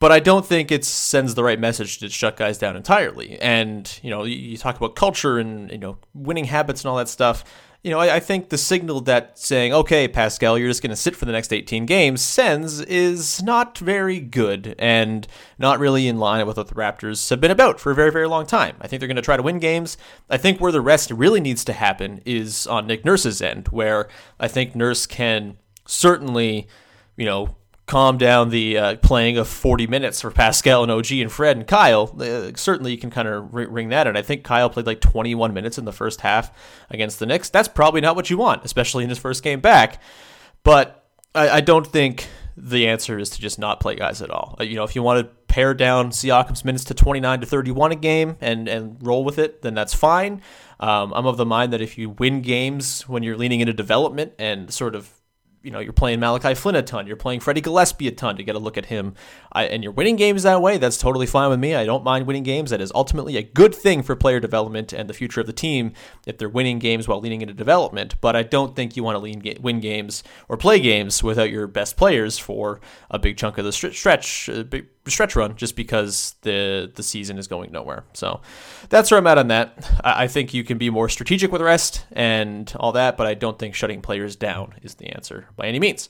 But 0.00 0.12
I 0.12 0.20
don't 0.20 0.46
think 0.46 0.70
it 0.70 0.84
sends 0.84 1.34
the 1.34 1.42
right 1.42 1.58
message 1.58 1.98
to 1.98 2.08
shut 2.08 2.36
guys 2.36 2.58
down 2.58 2.76
entirely. 2.76 3.40
And 3.40 3.98
you 4.02 4.10
know, 4.10 4.24
you, 4.24 4.36
you 4.36 4.56
talk 4.58 4.76
about 4.76 4.94
culture 4.94 5.38
and 5.38 5.70
you 5.70 5.78
know 5.78 5.96
winning 6.14 6.44
habits 6.44 6.82
and 6.82 6.90
all 6.90 6.96
that 6.96 7.08
stuff. 7.08 7.44
You 7.82 7.92
know, 7.92 8.00
I, 8.00 8.16
I 8.16 8.20
think 8.20 8.48
the 8.48 8.58
signal 8.58 9.00
that 9.02 9.38
saying, 9.38 9.72
okay, 9.72 10.08
Pascal, 10.08 10.58
you're 10.58 10.68
just 10.68 10.82
going 10.82 10.90
to 10.90 10.96
sit 10.96 11.14
for 11.14 11.26
the 11.26 11.32
next 11.32 11.52
18 11.52 11.86
games 11.86 12.20
sends 12.20 12.80
is 12.80 13.42
not 13.42 13.78
very 13.78 14.18
good 14.18 14.74
and 14.78 15.26
not 15.58 15.78
really 15.78 16.08
in 16.08 16.18
line 16.18 16.44
with 16.46 16.56
what 16.56 16.66
the 16.66 16.74
Raptors 16.74 17.30
have 17.30 17.40
been 17.40 17.52
about 17.52 17.78
for 17.78 17.92
a 17.92 17.94
very, 17.94 18.10
very 18.10 18.26
long 18.26 18.46
time. 18.46 18.76
I 18.80 18.88
think 18.88 19.00
they're 19.00 19.06
going 19.06 19.16
to 19.16 19.22
try 19.22 19.36
to 19.36 19.42
win 19.42 19.60
games. 19.60 19.96
I 20.28 20.38
think 20.38 20.60
where 20.60 20.72
the 20.72 20.80
rest 20.80 21.10
really 21.12 21.40
needs 21.40 21.64
to 21.66 21.72
happen 21.72 22.20
is 22.24 22.66
on 22.66 22.88
Nick 22.88 23.04
Nurse's 23.04 23.40
end, 23.40 23.68
where 23.68 24.08
I 24.40 24.48
think 24.48 24.74
Nurse 24.74 25.06
can 25.06 25.56
certainly, 25.86 26.66
you 27.16 27.26
know, 27.26 27.54
calm 27.88 28.18
down 28.18 28.50
the 28.50 28.78
uh, 28.78 28.96
playing 28.96 29.38
of 29.38 29.48
40 29.48 29.86
minutes 29.86 30.20
for 30.20 30.30
Pascal 30.30 30.82
and 30.82 30.92
OG 30.92 31.10
and 31.12 31.32
Fred 31.32 31.56
and 31.56 31.66
Kyle. 31.66 32.14
Uh, 32.20 32.52
certainly, 32.54 32.92
you 32.92 32.98
can 32.98 33.10
kind 33.10 33.26
of 33.26 33.52
ring 33.52 33.88
that 33.88 34.06
in. 34.06 34.16
I 34.16 34.22
think 34.22 34.44
Kyle 34.44 34.70
played 34.70 34.86
like 34.86 35.00
21 35.00 35.52
minutes 35.52 35.78
in 35.78 35.84
the 35.84 35.92
first 35.92 36.20
half 36.20 36.52
against 36.90 37.18
the 37.18 37.26
Knicks. 37.26 37.50
That's 37.50 37.68
probably 37.68 38.00
not 38.00 38.14
what 38.14 38.30
you 38.30 38.38
want, 38.38 38.64
especially 38.64 39.04
in 39.04 39.10
his 39.10 39.18
first 39.18 39.42
game 39.42 39.60
back. 39.60 40.00
But 40.62 41.08
I, 41.34 41.48
I 41.48 41.60
don't 41.60 41.86
think 41.86 42.28
the 42.56 42.88
answer 42.88 43.18
is 43.18 43.30
to 43.30 43.40
just 43.40 43.58
not 43.58 43.80
play 43.80 43.94
guys 43.94 44.20
at 44.20 44.30
all. 44.30 44.56
Uh, 44.60 44.64
you 44.64 44.76
know, 44.76 44.84
if 44.84 44.94
you 44.94 45.02
want 45.02 45.26
to 45.26 45.34
pare 45.46 45.74
down 45.74 46.10
Siakam's 46.10 46.64
minutes 46.64 46.84
to 46.84 46.94
29 46.94 47.40
to 47.40 47.46
31 47.46 47.92
a 47.92 47.96
game 47.96 48.36
and, 48.40 48.68
and 48.68 48.98
roll 49.00 49.24
with 49.24 49.38
it, 49.38 49.62
then 49.62 49.74
that's 49.74 49.94
fine. 49.94 50.42
Um, 50.80 51.12
I'm 51.14 51.26
of 51.26 51.36
the 51.36 51.46
mind 51.46 51.72
that 51.72 51.80
if 51.80 51.98
you 51.98 52.10
win 52.10 52.42
games 52.42 53.08
when 53.08 53.22
you're 53.22 53.36
leaning 53.36 53.60
into 53.60 53.72
development 53.72 54.32
and 54.38 54.72
sort 54.72 54.94
of 54.94 55.12
you 55.62 55.70
know, 55.70 55.80
you're 55.80 55.92
playing 55.92 56.20
Malachi 56.20 56.54
Flynn 56.54 56.76
a 56.76 56.82
ton, 56.82 57.06
you're 57.06 57.16
playing 57.16 57.40
Freddie 57.40 57.60
Gillespie 57.60 58.08
a 58.08 58.12
ton 58.12 58.36
to 58.36 58.42
get 58.42 58.54
a 58.54 58.58
look 58.58 58.78
at 58.78 58.86
him, 58.86 59.14
I, 59.52 59.64
and 59.64 59.82
you're 59.82 59.92
winning 59.92 60.16
games 60.16 60.44
that 60.44 60.62
way. 60.62 60.78
That's 60.78 60.98
totally 60.98 61.26
fine 61.26 61.50
with 61.50 61.58
me. 61.58 61.74
I 61.74 61.84
don't 61.84 62.04
mind 62.04 62.26
winning 62.26 62.42
games. 62.42 62.70
That 62.70 62.80
is 62.80 62.92
ultimately 62.94 63.36
a 63.36 63.42
good 63.42 63.74
thing 63.74 64.02
for 64.02 64.14
player 64.14 64.40
development 64.40 64.92
and 64.92 65.08
the 65.08 65.14
future 65.14 65.40
of 65.40 65.46
the 65.46 65.52
team 65.52 65.92
if 66.26 66.38
they're 66.38 66.48
winning 66.48 66.78
games 66.78 67.08
while 67.08 67.20
leaning 67.20 67.42
into 67.42 67.54
development. 67.54 68.20
But 68.20 68.36
I 68.36 68.42
don't 68.42 68.76
think 68.76 68.96
you 68.96 69.02
want 69.02 69.16
to 69.16 69.20
lean, 69.20 69.42
win 69.60 69.80
games 69.80 70.22
or 70.48 70.56
play 70.56 70.80
games 70.80 71.22
without 71.22 71.50
your 71.50 71.66
best 71.66 71.96
players 71.96 72.38
for 72.38 72.80
a 73.10 73.18
big 73.18 73.36
chunk 73.36 73.58
of 73.58 73.64
the 73.64 73.72
stretch, 73.72 74.48
uh, 74.48 74.62
big, 74.62 74.86
stretch 75.10 75.36
run 75.36 75.56
just 75.56 75.76
because 75.76 76.34
the 76.42 76.90
the 76.94 77.02
season 77.02 77.38
is 77.38 77.46
going 77.46 77.72
nowhere. 77.72 78.04
So 78.12 78.40
that's 78.88 79.10
where 79.10 79.18
I'm 79.18 79.26
at 79.26 79.38
on 79.38 79.48
that. 79.48 80.00
I, 80.04 80.28
think 80.28 80.54
you 80.54 80.64
can 80.64 80.78
be 80.78 80.90
more 80.90 81.08
strategic 81.08 81.50
with 81.52 81.62
rest 81.62 82.06
and 82.12 82.72
all 82.78 82.92
that, 82.92 83.16
but 83.16 83.26
I 83.26 83.34
don't 83.34 83.58
think 83.58 83.74
shutting 83.74 84.02
players 84.02 84.36
down 84.36 84.74
is 84.82 84.96
the 84.96 85.06
answer 85.06 85.48
by 85.56 85.66
any 85.66 85.78
means. 85.78 86.08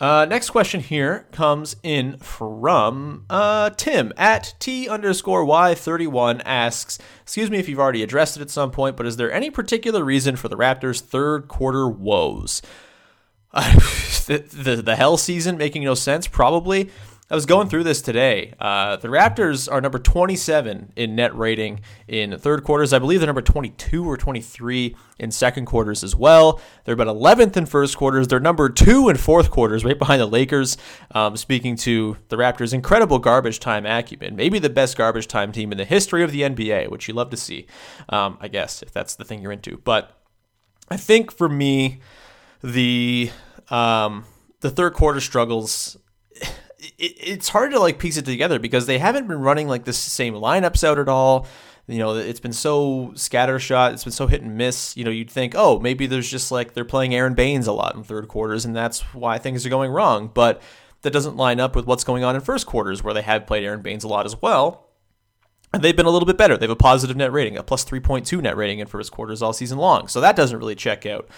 Uh, 0.00 0.26
next 0.28 0.50
question 0.50 0.80
here 0.80 1.26
comes 1.30 1.76
in 1.84 2.18
from 2.18 3.24
uh, 3.30 3.70
Tim 3.70 4.12
at 4.16 4.54
T 4.58 4.88
underscore 4.88 5.44
Y31 5.44 6.42
asks, 6.44 6.98
Excuse 7.22 7.50
me 7.50 7.58
if 7.58 7.68
you've 7.68 7.78
already 7.78 8.02
addressed 8.02 8.36
it 8.36 8.42
at 8.42 8.50
some 8.50 8.72
point, 8.72 8.96
but 8.96 9.06
is 9.06 9.16
there 9.16 9.30
any 9.30 9.50
particular 9.50 10.04
reason 10.04 10.34
for 10.34 10.48
the 10.48 10.56
Raptors' 10.56 11.00
third 11.00 11.46
quarter 11.46 11.88
woes? 11.88 12.60
Uh, 13.52 13.72
the, 14.26 14.44
the, 14.52 14.82
the 14.82 14.96
hell 14.96 15.16
season 15.16 15.56
making 15.56 15.84
no 15.84 15.94
sense? 15.94 16.26
Probably. 16.26 16.90
I 17.34 17.36
was 17.36 17.46
going 17.46 17.68
through 17.68 17.82
this 17.82 18.00
today. 18.00 18.54
Uh, 18.60 18.94
the 18.94 19.08
Raptors 19.08 19.68
are 19.68 19.80
number 19.80 19.98
27 19.98 20.92
in 20.94 21.16
net 21.16 21.36
rating 21.36 21.80
in 22.06 22.38
third 22.38 22.62
quarters. 22.62 22.92
I 22.92 23.00
believe 23.00 23.18
they're 23.18 23.26
number 23.26 23.42
22 23.42 24.08
or 24.08 24.16
23 24.16 24.94
in 25.18 25.32
second 25.32 25.66
quarters 25.66 26.04
as 26.04 26.14
well. 26.14 26.60
They're 26.84 26.94
about 26.94 27.08
11th 27.08 27.56
in 27.56 27.66
first 27.66 27.96
quarters. 27.96 28.28
They're 28.28 28.38
number 28.38 28.68
two 28.68 29.08
in 29.08 29.16
fourth 29.16 29.50
quarters, 29.50 29.84
right 29.84 29.98
behind 29.98 30.20
the 30.20 30.26
Lakers. 30.26 30.76
Um, 31.10 31.36
speaking 31.36 31.74
to 31.78 32.18
the 32.28 32.36
Raptors' 32.36 32.72
incredible 32.72 33.18
garbage 33.18 33.58
time 33.58 33.84
acumen, 33.84 34.36
maybe 34.36 34.60
the 34.60 34.70
best 34.70 34.96
garbage 34.96 35.26
time 35.26 35.50
team 35.50 35.72
in 35.72 35.78
the 35.78 35.84
history 35.84 36.22
of 36.22 36.30
the 36.30 36.42
NBA, 36.42 36.88
which 36.88 37.08
you 37.08 37.14
love 37.14 37.30
to 37.30 37.36
see, 37.36 37.66
um, 38.10 38.38
I 38.40 38.46
guess, 38.46 38.80
if 38.80 38.92
that's 38.92 39.16
the 39.16 39.24
thing 39.24 39.42
you're 39.42 39.50
into. 39.50 39.78
But 39.78 40.16
I 40.88 40.96
think 40.96 41.32
for 41.32 41.48
me, 41.48 41.98
the 42.62 43.32
um, 43.70 44.24
the 44.60 44.70
third 44.70 44.94
quarter 44.94 45.20
struggles 45.20 45.96
it, 46.98 47.14
it's 47.18 47.48
hard 47.48 47.72
to 47.72 47.80
like 47.80 47.98
piece 47.98 48.16
it 48.16 48.24
together 48.24 48.58
because 48.58 48.86
they 48.86 48.98
haven't 48.98 49.28
been 49.28 49.40
running 49.40 49.68
like 49.68 49.84
the 49.84 49.92
same 49.92 50.34
lineups 50.34 50.84
out 50.84 50.98
at 50.98 51.08
all. 51.08 51.46
You 51.86 51.98
know, 51.98 52.14
it's 52.16 52.40
been 52.40 52.54
so 52.54 53.12
scattershot. 53.14 53.92
It's 53.92 54.04
been 54.04 54.12
so 54.12 54.26
hit 54.26 54.40
and 54.40 54.56
miss. 54.56 54.96
You 54.96 55.04
know, 55.04 55.10
you'd 55.10 55.30
think, 55.30 55.54
oh, 55.54 55.78
maybe 55.80 56.06
there's 56.06 56.30
just 56.30 56.50
like 56.50 56.72
they're 56.72 56.84
playing 56.84 57.14
Aron 57.14 57.34
Baynes 57.34 57.66
a 57.66 57.72
lot 57.72 57.94
in 57.94 58.02
third 58.02 58.26
quarters, 58.26 58.64
and 58.64 58.74
that's 58.74 59.00
why 59.14 59.36
things 59.36 59.66
are 59.66 59.70
going 59.70 59.90
wrong. 59.90 60.30
But 60.32 60.62
that 61.02 61.12
doesn't 61.12 61.36
line 61.36 61.60
up 61.60 61.76
with 61.76 61.86
what's 61.86 62.04
going 62.04 62.24
on 62.24 62.34
in 62.34 62.40
first 62.40 62.66
quarters, 62.66 63.04
where 63.04 63.12
they 63.12 63.22
have 63.22 63.46
played 63.46 63.64
Aron 63.64 63.82
Baynes 63.82 64.04
a 64.04 64.08
lot 64.08 64.24
as 64.24 64.40
well. 64.40 64.88
And 65.74 65.82
they've 65.82 65.96
been 65.96 66.06
a 66.06 66.10
little 66.10 66.26
bit 66.26 66.38
better. 66.38 66.56
They 66.56 66.64
have 66.64 66.70
a 66.70 66.76
positive 66.76 67.16
net 67.16 67.32
rating, 67.32 67.58
a 67.58 67.62
plus 67.62 67.84
3.2 67.84 68.40
net 68.40 68.56
rating 68.56 68.78
in 68.78 68.86
first 68.86 69.10
quarters 69.10 69.42
all 69.42 69.52
season 69.52 69.76
long. 69.76 70.06
So 70.06 70.20
that 70.20 70.36
doesn't 70.36 70.58
really 70.58 70.76
check 70.76 71.04
out. 71.04 71.28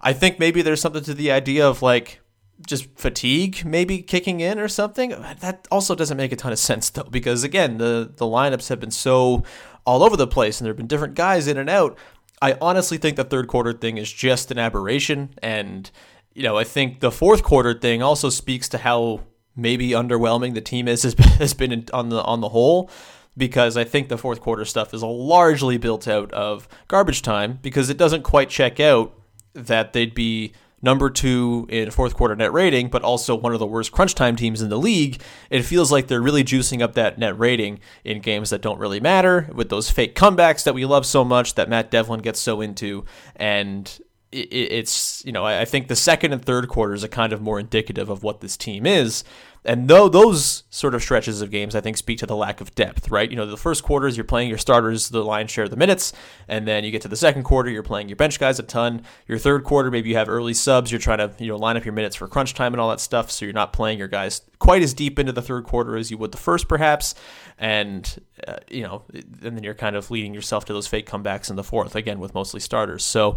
I 0.00 0.14
think 0.14 0.38
maybe 0.38 0.62
there's 0.62 0.80
something 0.80 1.04
to 1.04 1.14
the 1.14 1.30
idea 1.30 1.68
of 1.68 1.82
like 1.82 2.21
just 2.66 2.88
fatigue 2.96 3.64
maybe 3.64 4.02
kicking 4.02 4.40
in 4.40 4.58
or 4.58 4.68
something. 4.68 5.10
That 5.40 5.66
also 5.70 5.94
doesn't 5.94 6.16
make 6.16 6.32
a 6.32 6.36
ton 6.36 6.52
of 6.52 6.58
sense 6.58 6.90
though, 6.90 7.04
because 7.04 7.44
again, 7.44 7.78
the 7.78 8.12
the 8.14 8.26
lineups 8.26 8.68
have 8.68 8.80
been 8.80 8.90
so 8.90 9.42
all 9.84 10.02
over 10.02 10.16
the 10.16 10.26
place, 10.26 10.60
and 10.60 10.66
there 10.66 10.70
have 10.72 10.76
been 10.76 10.86
different 10.86 11.14
guys 11.14 11.46
in 11.46 11.56
and 11.56 11.70
out. 11.70 11.96
I 12.40 12.56
honestly 12.60 12.98
think 12.98 13.16
the 13.16 13.24
third 13.24 13.48
quarter 13.48 13.72
thing 13.72 13.98
is 13.98 14.12
just 14.12 14.50
an 14.50 14.58
aberration, 14.58 15.34
and 15.42 15.90
you 16.34 16.42
know 16.42 16.56
I 16.56 16.64
think 16.64 17.00
the 17.00 17.12
fourth 17.12 17.42
quarter 17.42 17.74
thing 17.74 18.02
also 18.02 18.28
speaks 18.28 18.68
to 18.70 18.78
how 18.78 19.20
maybe 19.56 19.90
underwhelming 19.90 20.54
the 20.54 20.60
team 20.60 20.88
is 20.88 21.02
has 21.02 21.54
been, 21.54 21.86
on 21.92 22.08
the 22.08 22.22
on 22.22 22.40
the 22.40 22.50
whole. 22.50 22.90
Because 23.34 23.78
I 23.78 23.84
think 23.84 24.10
the 24.10 24.18
fourth 24.18 24.42
quarter 24.42 24.66
stuff 24.66 24.92
is 24.92 25.02
largely 25.02 25.78
built 25.78 26.06
out 26.06 26.30
of 26.34 26.68
garbage 26.86 27.22
time 27.22 27.60
because 27.62 27.88
it 27.88 27.96
doesn't 27.96 28.24
quite 28.24 28.50
check 28.50 28.78
out 28.78 29.18
that 29.54 29.94
they'd 29.94 30.14
be 30.14 30.52
number 30.82 31.08
two 31.08 31.66
in 31.70 31.90
fourth 31.90 32.14
quarter 32.14 32.36
net 32.36 32.52
rating, 32.52 32.88
but 32.88 33.02
also 33.02 33.34
one 33.34 33.52
of 33.52 33.60
the 33.60 33.66
worst 33.66 33.92
crunch 33.92 34.14
time 34.14 34.36
teams 34.36 34.60
in 34.60 34.68
the 34.68 34.78
league. 34.78 35.22
It 35.48 35.62
feels 35.62 35.90
like 35.90 36.08
they're 36.08 36.20
really 36.20 36.44
juicing 36.44 36.82
up 36.82 36.94
that 36.94 37.18
net 37.18 37.38
rating 37.38 37.80
in 38.04 38.20
games 38.20 38.50
that 38.50 38.60
don't 38.60 38.78
really 38.78 39.00
matter 39.00 39.48
with 39.54 39.68
those 39.68 39.90
fake 39.90 40.14
comebacks 40.14 40.64
that 40.64 40.74
we 40.74 40.84
love 40.84 41.06
so 41.06 41.24
much 41.24 41.54
that 41.54 41.68
Matt 41.68 41.90
Devlin 41.90 42.20
gets 42.20 42.40
so 42.40 42.60
into. 42.60 43.04
And 43.36 44.00
it's, 44.32 45.22
you 45.24 45.32
know, 45.32 45.44
I 45.44 45.64
think 45.64 45.88
the 45.88 45.96
second 45.96 46.32
and 46.32 46.44
third 46.44 46.68
quarters 46.68 47.04
are 47.04 47.08
kind 47.08 47.32
of 47.32 47.42
more 47.42 47.60
indicative 47.60 48.08
of 48.08 48.22
what 48.22 48.40
this 48.40 48.56
team 48.56 48.86
is. 48.86 49.24
And 49.64 49.86
though 49.86 50.08
those 50.08 50.64
sort 50.70 50.92
of 50.92 51.02
stretches 51.02 51.40
of 51.40 51.52
games, 51.52 51.76
I 51.76 51.80
think, 51.80 51.96
speak 51.96 52.18
to 52.18 52.26
the 52.26 52.34
lack 52.34 52.60
of 52.60 52.74
depth, 52.74 53.10
right? 53.12 53.30
You 53.30 53.36
know, 53.36 53.46
the 53.46 53.56
first 53.56 53.84
quarters, 53.84 54.16
you're 54.16 54.24
playing 54.24 54.48
your 54.48 54.58
starters 54.58 55.10
the 55.10 55.22
lion's 55.22 55.52
share 55.52 55.64
of 55.64 55.70
the 55.70 55.76
minutes, 55.76 56.12
and 56.48 56.66
then 56.66 56.82
you 56.82 56.90
get 56.90 57.02
to 57.02 57.08
the 57.08 57.16
second 57.16 57.44
quarter, 57.44 57.70
you're 57.70 57.84
playing 57.84 58.08
your 58.08 58.16
bench 58.16 58.40
guys 58.40 58.58
a 58.58 58.64
ton. 58.64 59.04
Your 59.28 59.38
third 59.38 59.62
quarter, 59.62 59.88
maybe 59.88 60.08
you 60.08 60.16
have 60.16 60.28
early 60.28 60.54
subs, 60.54 60.90
you're 60.90 60.98
trying 60.98 61.18
to, 61.18 61.32
you 61.38 61.46
know, 61.46 61.56
line 61.56 61.76
up 61.76 61.84
your 61.84 61.94
minutes 61.94 62.16
for 62.16 62.26
crunch 62.26 62.54
time 62.54 62.74
and 62.74 62.80
all 62.80 62.90
that 62.90 62.98
stuff, 62.98 63.30
so 63.30 63.44
you're 63.44 63.52
not 63.52 63.72
playing 63.72 64.00
your 64.00 64.08
guys 64.08 64.40
quite 64.58 64.82
as 64.82 64.94
deep 64.94 65.18
into 65.20 65.30
the 65.30 65.42
third 65.42 65.64
quarter 65.64 65.96
as 65.96 66.10
you 66.10 66.18
would 66.18 66.32
the 66.32 66.38
first, 66.38 66.66
perhaps. 66.66 67.14
And, 67.56 68.20
uh, 68.48 68.56
you 68.68 68.82
know, 68.82 69.04
and 69.12 69.56
then 69.56 69.62
you're 69.62 69.74
kind 69.74 69.94
of 69.94 70.10
leading 70.10 70.34
yourself 70.34 70.64
to 70.64 70.72
those 70.72 70.88
fake 70.88 71.08
comebacks 71.08 71.50
in 71.50 71.54
the 71.54 71.62
fourth, 71.62 71.94
again, 71.94 72.18
with 72.18 72.34
mostly 72.34 72.58
starters. 72.58 73.04
So, 73.04 73.36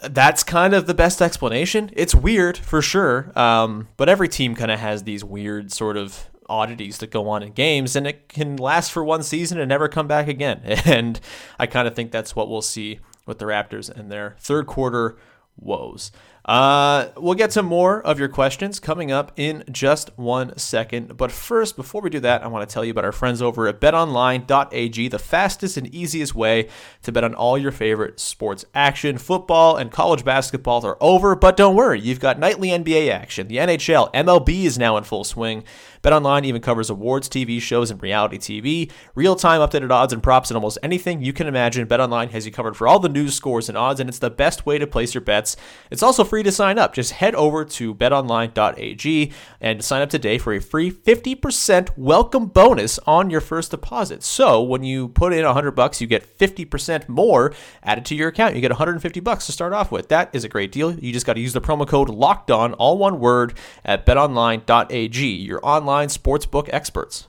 that's 0.00 0.42
kind 0.44 0.74
of 0.74 0.86
the 0.86 0.94
best 0.94 1.22
explanation. 1.22 1.90
It's 1.94 2.14
weird 2.14 2.58
for 2.58 2.82
sure, 2.82 3.32
um, 3.38 3.88
but 3.96 4.08
every 4.08 4.28
team 4.28 4.54
kind 4.54 4.70
of 4.70 4.78
has 4.78 5.04
these 5.04 5.24
weird 5.24 5.72
sort 5.72 5.96
of 5.96 6.28
oddities 6.48 6.98
that 6.98 7.10
go 7.10 7.28
on 7.28 7.42
in 7.42 7.52
games, 7.52 7.96
and 7.96 8.06
it 8.06 8.28
can 8.28 8.56
last 8.56 8.92
for 8.92 9.04
one 9.04 9.22
season 9.22 9.58
and 9.58 9.68
never 9.68 9.88
come 9.88 10.06
back 10.06 10.28
again. 10.28 10.60
And 10.86 11.20
I 11.58 11.66
kind 11.66 11.88
of 11.88 11.94
think 11.94 12.12
that's 12.12 12.36
what 12.36 12.48
we'll 12.48 12.62
see 12.62 13.00
with 13.26 13.38
the 13.38 13.46
Raptors 13.46 13.90
and 13.90 14.10
their 14.10 14.36
third 14.38 14.66
quarter 14.66 15.16
woes. 15.58 16.12
Uh, 16.46 17.08
we'll 17.16 17.34
get 17.34 17.50
to 17.50 17.62
more 17.62 18.00
of 18.02 18.20
your 18.20 18.28
questions 18.28 18.78
coming 18.78 19.10
up 19.10 19.32
in 19.36 19.64
just 19.70 20.16
one 20.16 20.56
second. 20.56 21.16
But 21.16 21.32
first, 21.32 21.74
before 21.74 22.00
we 22.00 22.08
do 22.08 22.20
that, 22.20 22.44
I 22.44 22.46
want 22.46 22.66
to 22.68 22.72
tell 22.72 22.84
you 22.84 22.92
about 22.92 23.04
our 23.04 23.10
friends 23.10 23.42
over 23.42 23.66
at 23.66 23.80
betonline.ag, 23.80 25.08
the 25.08 25.18
fastest 25.18 25.76
and 25.76 25.92
easiest 25.92 26.36
way 26.36 26.68
to 27.02 27.10
bet 27.10 27.24
on 27.24 27.34
all 27.34 27.58
your 27.58 27.72
favorite 27.72 28.20
sports 28.20 28.64
action. 28.74 29.18
Football 29.18 29.76
and 29.76 29.90
college 29.90 30.24
basketball 30.24 30.86
are 30.86 30.96
over, 31.00 31.34
but 31.34 31.56
don't 31.56 31.74
worry, 31.74 32.00
you've 32.00 32.20
got 32.20 32.38
nightly 32.38 32.68
NBA 32.68 33.10
action. 33.10 33.48
The 33.48 33.56
NHL, 33.56 34.12
MLB 34.14 34.64
is 34.64 34.78
now 34.78 34.96
in 34.96 35.02
full 35.02 35.24
swing. 35.24 35.64
BetOnline 36.06 36.44
even 36.44 36.62
covers 36.62 36.88
awards, 36.88 37.28
TV 37.28 37.60
shows, 37.60 37.90
and 37.90 38.00
reality 38.00 38.38
TV. 38.38 38.92
Real-time 39.16 39.60
updated 39.60 39.90
odds 39.90 40.12
and 40.12 40.22
props 40.22 40.50
and 40.50 40.56
almost 40.56 40.78
anything 40.80 41.20
you 41.20 41.32
can 41.32 41.48
imagine. 41.48 41.88
BetOnline 41.88 42.30
has 42.30 42.46
you 42.46 42.52
covered 42.52 42.76
for 42.76 42.86
all 42.86 43.00
the 43.00 43.08
news, 43.08 43.34
scores, 43.34 43.68
and 43.68 43.76
odds, 43.76 43.98
and 43.98 44.08
it's 44.08 44.20
the 44.20 44.30
best 44.30 44.64
way 44.64 44.78
to 44.78 44.86
place 44.86 45.14
your 45.14 45.20
bets. 45.20 45.56
It's 45.90 46.04
also 46.04 46.22
free 46.22 46.44
to 46.44 46.52
sign 46.52 46.78
up. 46.78 46.94
Just 46.94 47.10
head 47.10 47.34
over 47.34 47.64
to 47.64 47.92
betonline.ag 47.92 49.32
and 49.60 49.84
sign 49.84 50.00
up 50.00 50.08
today 50.08 50.38
for 50.38 50.52
a 50.52 50.60
free 50.60 50.92
50% 50.92 51.98
welcome 51.98 52.46
bonus 52.46 53.00
on 53.00 53.28
your 53.28 53.40
first 53.40 53.72
deposit. 53.72 54.22
So 54.22 54.62
when 54.62 54.84
you 54.84 55.08
put 55.08 55.32
in 55.32 55.44
100 55.44 55.72
bucks, 55.72 56.00
you 56.00 56.06
get 56.06 56.38
50% 56.38 57.08
more 57.08 57.52
added 57.82 58.04
to 58.04 58.14
your 58.14 58.28
account. 58.28 58.54
You 58.54 58.60
get 58.60 58.70
150 58.70 59.18
bucks 59.18 59.46
to 59.46 59.52
start 59.52 59.72
off 59.72 59.90
with. 59.90 60.08
That 60.10 60.30
is 60.32 60.44
a 60.44 60.48
great 60.48 60.70
deal. 60.70 60.94
You 60.94 61.12
just 61.12 61.26
got 61.26 61.32
to 61.32 61.40
use 61.40 61.52
the 61.52 61.60
promo 61.60 61.84
code 61.84 62.08
locked 62.08 62.52
on, 62.52 62.74
all 62.74 62.96
one 62.96 63.18
word, 63.18 63.54
at 63.84 64.06
betonline.ag. 64.06 65.26
Your 65.26 65.58
online 65.66 65.95
sportsbook 66.04 66.68
experts. 66.72 67.28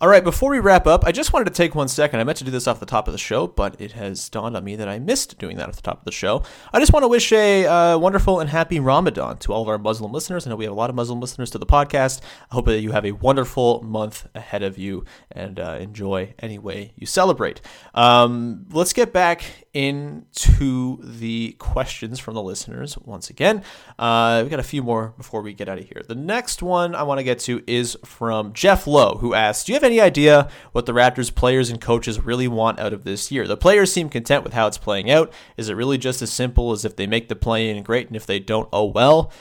All 0.00 0.08
right, 0.08 0.22
before 0.22 0.52
we 0.52 0.60
wrap 0.60 0.86
up, 0.86 1.02
I 1.04 1.10
just 1.10 1.32
wanted 1.32 1.46
to 1.46 1.50
take 1.50 1.74
one 1.74 1.88
second. 1.88 2.20
I 2.20 2.24
meant 2.24 2.38
to 2.38 2.44
do 2.44 2.52
this 2.52 2.68
off 2.68 2.78
the 2.78 2.86
top 2.86 3.08
of 3.08 3.12
the 3.12 3.18
show, 3.18 3.48
but 3.48 3.80
it 3.80 3.92
has 3.92 4.28
dawned 4.28 4.56
on 4.56 4.62
me 4.62 4.76
that 4.76 4.88
I 4.88 5.00
missed 5.00 5.38
doing 5.38 5.56
that 5.56 5.68
off 5.68 5.74
the 5.74 5.82
top 5.82 5.98
of 5.98 6.04
the 6.04 6.12
show. 6.12 6.44
I 6.72 6.78
just 6.78 6.92
want 6.92 7.02
to 7.02 7.08
wish 7.08 7.32
a 7.32 7.66
uh, 7.66 7.98
wonderful 7.98 8.38
and 8.38 8.48
happy 8.48 8.78
Ramadan 8.78 9.38
to 9.38 9.52
all 9.52 9.62
of 9.62 9.68
our 9.68 9.76
Muslim 9.76 10.12
listeners. 10.12 10.46
I 10.46 10.50
know 10.50 10.56
we 10.56 10.66
have 10.66 10.72
a 10.72 10.76
lot 10.76 10.88
of 10.88 10.94
Muslim 10.94 11.18
listeners 11.18 11.50
to 11.50 11.58
the 11.58 11.66
podcast. 11.66 12.20
I 12.48 12.54
hope 12.54 12.66
that 12.66 12.78
you 12.78 12.92
have 12.92 13.04
a 13.04 13.10
wonderful 13.10 13.82
month 13.82 14.28
ahead 14.36 14.62
of 14.62 14.78
you 14.78 15.04
and 15.32 15.58
uh, 15.58 15.78
enjoy 15.80 16.32
any 16.38 16.60
way 16.60 16.92
you 16.94 17.04
celebrate. 17.04 17.60
Um, 17.92 18.66
let's 18.70 18.92
get 18.92 19.12
back 19.12 19.66
into 19.74 21.00
the 21.02 21.56
questions 21.58 22.20
from 22.20 22.34
the 22.34 22.42
listeners 22.42 22.96
once 22.98 23.30
again. 23.30 23.64
Uh, 23.98 24.42
we 24.44 24.48
got 24.48 24.60
a 24.60 24.64
few 24.64 24.82
more 24.84 25.12
before 25.16 25.42
we 25.42 25.54
get 25.54 25.68
out 25.68 25.78
of 25.78 25.84
here. 25.84 26.02
The 26.06 26.14
next 26.14 26.62
one 26.62 26.94
I 26.94 27.02
want 27.02 27.18
to 27.18 27.24
get 27.24 27.40
to 27.40 27.64
is 27.66 27.96
from 28.04 28.52
Jeff 28.52 28.86
Lowe, 28.86 29.18
who 29.18 29.34
asked, 29.34 29.66
"Do 29.66 29.72
you 29.72 29.74
have 29.74 29.87
any 29.88 30.00
idea 30.00 30.48
what 30.72 30.86
the 30.86 30.92
Raptors 30.92 31.34
players 31.34 31.70
and 31.70 31.80
coaches 31.80 32.20
really 32.20 32.46
want 32.46 32.78
out 32.78 32.92
of 32.92 33.04
this 33.04 33.32
year? 33.32 33.46
The 33.46 33.56
players 33.56 33.92
seem 33.92 34.08
content 34.08 34.44
with 34.44 34.52
how 34.52 34.66
it's 34.66 34.78
playing 34.78 35.10
out. 35.10 35.32
Is 35.56 35.68
it 35.68 35.74
really 35.74 35.98
just 35.98 36.22
as 36.22 36.30
simple 36.30 36.72
as 36.72 36.84
if 36.84 36.94
they 36.94 37.06
make 37.06 37.28
the 37.28 37.36
play 37.36 37.70
in, 37.70 37.82
great, 37.82 38.06
and 38.06 38.16
if 38.16 38.26
they 38.26 38.38
don't, 38.38 38.68
oh 38.72 38.84
well?" 38.84 39.32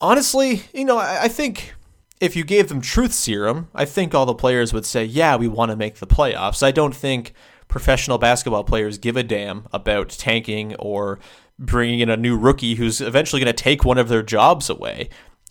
Honestly, 0.00 0.62
you 0.72 0.84
know, 0.84 0.98
I, 0.98 1.24
I 1.24 1.28
think 1.28 1.74
if 2.20 2.36
you 2.36 2.44
gave 2.44 2.68
them 2.68 2.80
truth 2.80 3.12
serum, 3.12 3.68
I 3.74 3.84
think 3.84 4.14
all 4.14 4.26
the 4.26 4.34
players 4.34 4.72
would 4.72 4.84
say, 4.84 5.04
"Yeah, 5.04 5.36
we 5.36 5.48
want 5.48 5.70
to 5.70 5.76
make 5.76 5.96
the 5.96 6.06
playoffs." 6.06 6.62
I 6.62 6.70
don't 6.70 6.94
think 6.94 7.32
professional 7.68 8.18
basketball 8.18 8.64
players 8.64 8.98
give 8.98 9.16
a 9.16 9.22
damn 9.22 9.66
about 9.72 10.08
tanking 10.08 10.74
or 10.76 11.18
bringing 11.58 12.00
in 12.00 12.08
a 12.08 12.16
new 12.16 12.36
rookie 12.36 12.76
who's 12.76 13.00
eventually 13.00 13.42
going 13.42 13.54
to 13.54 13.62
take 13.62 13.84
one 13.84 13.98
of 13.98 14.08
their 14.08 14.22
jobs 14.22 14.70
away. 14.70 15.08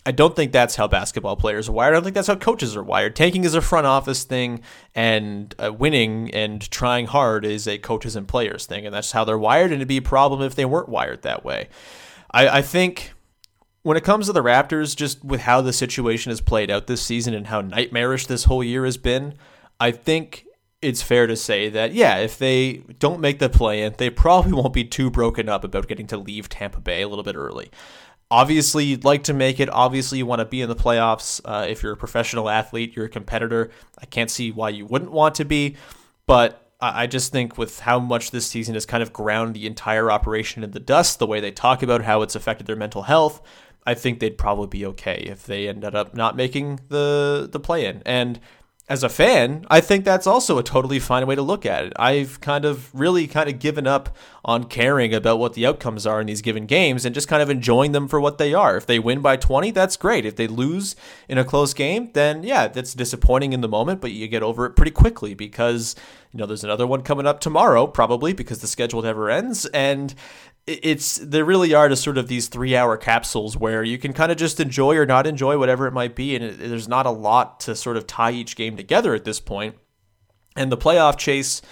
I 0.08 0.10
don't 0.10 0.34
think 0.34 0.52
that's 0.52 0.76
how 0.76 0.88
basketball 0.88 1.36
players 1.36 1.68
are 1.68 1.72
wired. 1.72 1.92
I 1.92 1.96
don't 1.96 2.04
think 2.04 2.14
that's 2.14 2.28
how 2.28 2.36
coaches 2.36 2.74
are 2.74 2.82
wired. 2.82 3.14
Tanking 3.14 3.44
is 3.44 3.52
a 3.52 3.60
front 3.60 3.86
office 3.86 4.24
thing, 4.24 4.62
and 4.94 5.54
uh, 5.62 5.70
winning 5.70 6.30
and 6.32 6.62
trying 6.70 7.08
hard 7.08 7.44
is 7.44 7.68
a 7.68 7.76
coaches 7.76 8.16
and 8.16 8.26
players 8.26 8.64
thing, 8.64 8.86
and 8.86 8.94
that's 8.94 9.12
how 9.12 9.26
they're 9.26 9.36
wired. 9.36 9.66
And 9.66 9.74
it'd 9.74 9.86
be 9.86 9.98
a 9.98 10.02
problem 10.02 10.40
if 10.40 10.54
they 10.54 10.64
weren't 10.64 10.88
wired 10.88 11.20
that 11.24 11.44
way. 11.44 11.68
I, 12.30 12.48
I 12.48 12.62
think 12.62 13.12
when 13.82 13.98
it 13.98 14.02
comes 14.02 14.28
to 14.28 14.32
the 14.32 14.42
Raptors, 14.42 14.96
just 14.96 15.22
with 15.22 15.42
how 15.42 15.60
the 15.60 15.74
situation 15.74 16.30
has 16.30 16.40
played 16.40 16.70
out 16.70 16.86
this 16.86 17.02
season 17.02 17.34
and 17.34 17.48
how 17.48 17.60
nightmarish 17.60 18.28
this 18.28 18.44
whole 18.44 18.64
year 18.64 18.86
has 18.86 18.96
been, 18.96 19.34
I 19.78 19.90
think 19.90 20.46
it's 20.80 21.02
fair 21.02 21.26
to 21.26 21.36
say 21.36 21.68
that, 21.68 21.92
yeah, 21.92 22.16
if 22.16 22.38
they 22.38 22.78
don't 22.98 23.20
make 23.20 23.40
the 23.40 23.50
play 23.50 23.82
in, 23.82 23.94
they 23.98 24.08
probably 24.08 24.52
won't 24.54 24.72
be 24.72 24.84
too 24.84 25.10
broken 25.10 25.50
up 25.50 25.64
about 25.64 25.86
getting 25.86 26.06
to 26.06 26.16
leave 26.16 26.48
Tampa 26.48 26.80
Bay 26.80 27.02
a 27.02 27.08
little 27.08 27.24
bit 27.24 27.36
early. 27.36 27.70
Obviously, 28.30 28.84
you'd 28.84 29.04
like 29.04 29.24
to 29.24 29.32
make 29.32 29.58
it. 29.58 29.70
Obviously, 29.70 30.18
you 30.18 30.26
want 30.26 30.40
to 30.40 30.44
be 30.44 30.60
in 30.60 30.68
the 30.68 30.76
playoffs. 30.76 31.40
Uh, 31.44 31.66
if 31.68 31.82
you're 31.82 31.92
a 31.92 31.96
professional 31.96 32.50
athlete, 32.50 32.94
you're 32.94 33.06
a 33.06 33.10
competitor. 33.10 33.70
I 33.98 34.04
can't 34.06 34.30
see 34.30 34.52
why 34.52 34.68
you 34.68 34.84
wouldn't 34.84 35.12
want 35.12 35.34
to 35.36 35.44
be. 35.44 35.76
But 36.26 36.68
I 36.80 37.06
just 37.06 37.32
think 37.32 37.58
with 37.58 37.80
how 37.80 37.98
much 37.98 38.30
this 38.30 38.46
season 38.46 38.74
has 38.74 38.86
kind 38.86 39.02
of 39.02 39.12
ground 39.12 39.54
the 39.54 39.66
entire 39.66 40.12
operation 40.12 40.62
in 40.62 40.70
the 40.70 40.78
dust, 40.78 41.18
the 41.18 41.26
way 41.26 41.40
they 41.40 41.50
talk 41.50 41.82
about 41.82 42.02
how 42.02 42.22
it's 42.22 42.36
affected 42.36 42.66
their 42.66 42.76
mental 42.76 43.02
health, 43.02 43.42
I 43.84 43.94
think 43.94 44.20
they'd 44.20 44.38
probably 44.38 44.68
be 44.68 44.86
okay 44.86 45.24
if 45.26 45.44
they 45.46 45.66
ended 45.66 45.94
up 45.94 46.14
not 46.14 46.36
making 46.36 46.80
the 46.88 47.48
the 47.50 47.58
play 47.58 47.86
in. 47.86 48.02
And 48.04 48.38
as 48.88 49.02
a 49.02 49.08
fan, 49.08 49.66
I 49.68 49.80
think 49.80 50.04
that's 50.04 50.26
also 50.26 50.56
a 50.56 50.62
totally 50.62 50.98
fine 50.98 51.26
way 51.26 51.34
to 51.34 51.42
look 51.42 51.66
at 51.66 51.84
it. 51.84 51.92
I've 51.96 52.40
kind 52.40 52.64
of 52.64 52.92
really 52.94 53.26
kind 53.26 53.50
of 53.50 53.58
given 53.58 53.86
up 53.86 54.16
on 54.46 54.64
caring 54.64 55.12
about 55.12 55.38
what 55.38 55.52
the 55.52 55.66
outcomes 55.66 56.06
are 56.06 56.22
in 56.22 56.26
these 56.26 56.40
given 56.40 56.64
games 56.64 57.04
and 57.04 57.14
just 57.14 57.28
kind 57.28 57.42
of 57.42 57.50
enjoying 57.50 57.92
them 57.92 58.08
for 58.08 58.18
what 58.18 58.38
they 58.38 58.54
are. 58.54 58.78
If 58.78 58.86
they 58.86 58.98
win 58.98 59.20
by 59.20 59.36
20, 59.36 59.72
that's 59.72 59.98
great. 59.98 60.24
If 60.24 60.36
they 60.36 60.46
lose 60.46 60.96
in 61.28 61.36
a 61.36 61.44
close 61.44 61.74
game, 61.74 62.10
then 62.14 62.42
yeah, 62.42 62.66
that's 62.68 62.94
disappointing 62.94 63.52
in 63.52 63.60
the 63.60 63.68
moment, 63.68 64.00
but 64.00 64.12
you 64.12 64.26
get 64.26 64.42
over 64.42 64.64
it 64.64 64.70
pretty 64.70 64.92
quickly 64.92 65.34
because, 65.34 65.94
you 66.32 66.38
know, 66.38 66.46
there's 66.46 66.64
another 66.64 66.86
one 66.86 67.02
coming 67.02 67.26
up 67.26 67.40
tomorrow 67.40 67.86
probably 67.86 68.32
because 68.32 68.60
the 68.60 68.66
schedule 68.66 69.02
never 69.02 69.28
ends 69.28 69.66
and 69.66 70.14
it's 70.68 71.16
there 71.18 71.44
really 71.44 71.72
are 71.72 71.88
just 71.88 72.02
sort 72.02 72.18
of 72.18 72.28
these 72.28 72.48
three 72.48 72.76
hour 72.76 72.96
capsules 72.96 73.56
where 73.56 73.82
you 73.82 73.98
can 73.98 74.12
kind 74.12 74.30
of 74.30 74.38
just 74.38 74.60
enjoy 74.60 74.96
or 74.96 75.06
not 75.06 75.26
enjoy 75.26 75.58
whatever 75.58 75.86
it 75.86 75.92
might 75.92 76.14
be 76.14 76.36
and 76.36 76.44
it, 76.44 76.58
there's 76.58 76.88
not 76.88 77.06
a 77.06 77.10
lot 77.10 77.60
to 77.60 77.74
sort 77.74 77.96
of 77.96 78.06
tie 78.06 78.30
each 78.30 78.54
game 78.54 78.76
together 78.76 79.14
at 79.14 79.24
this 79.24 79.40
point. 79.40 79.76
And 80.56 80.70
the 80.70 80.76
playoff 80.76 81.16
chase 81.16 81.62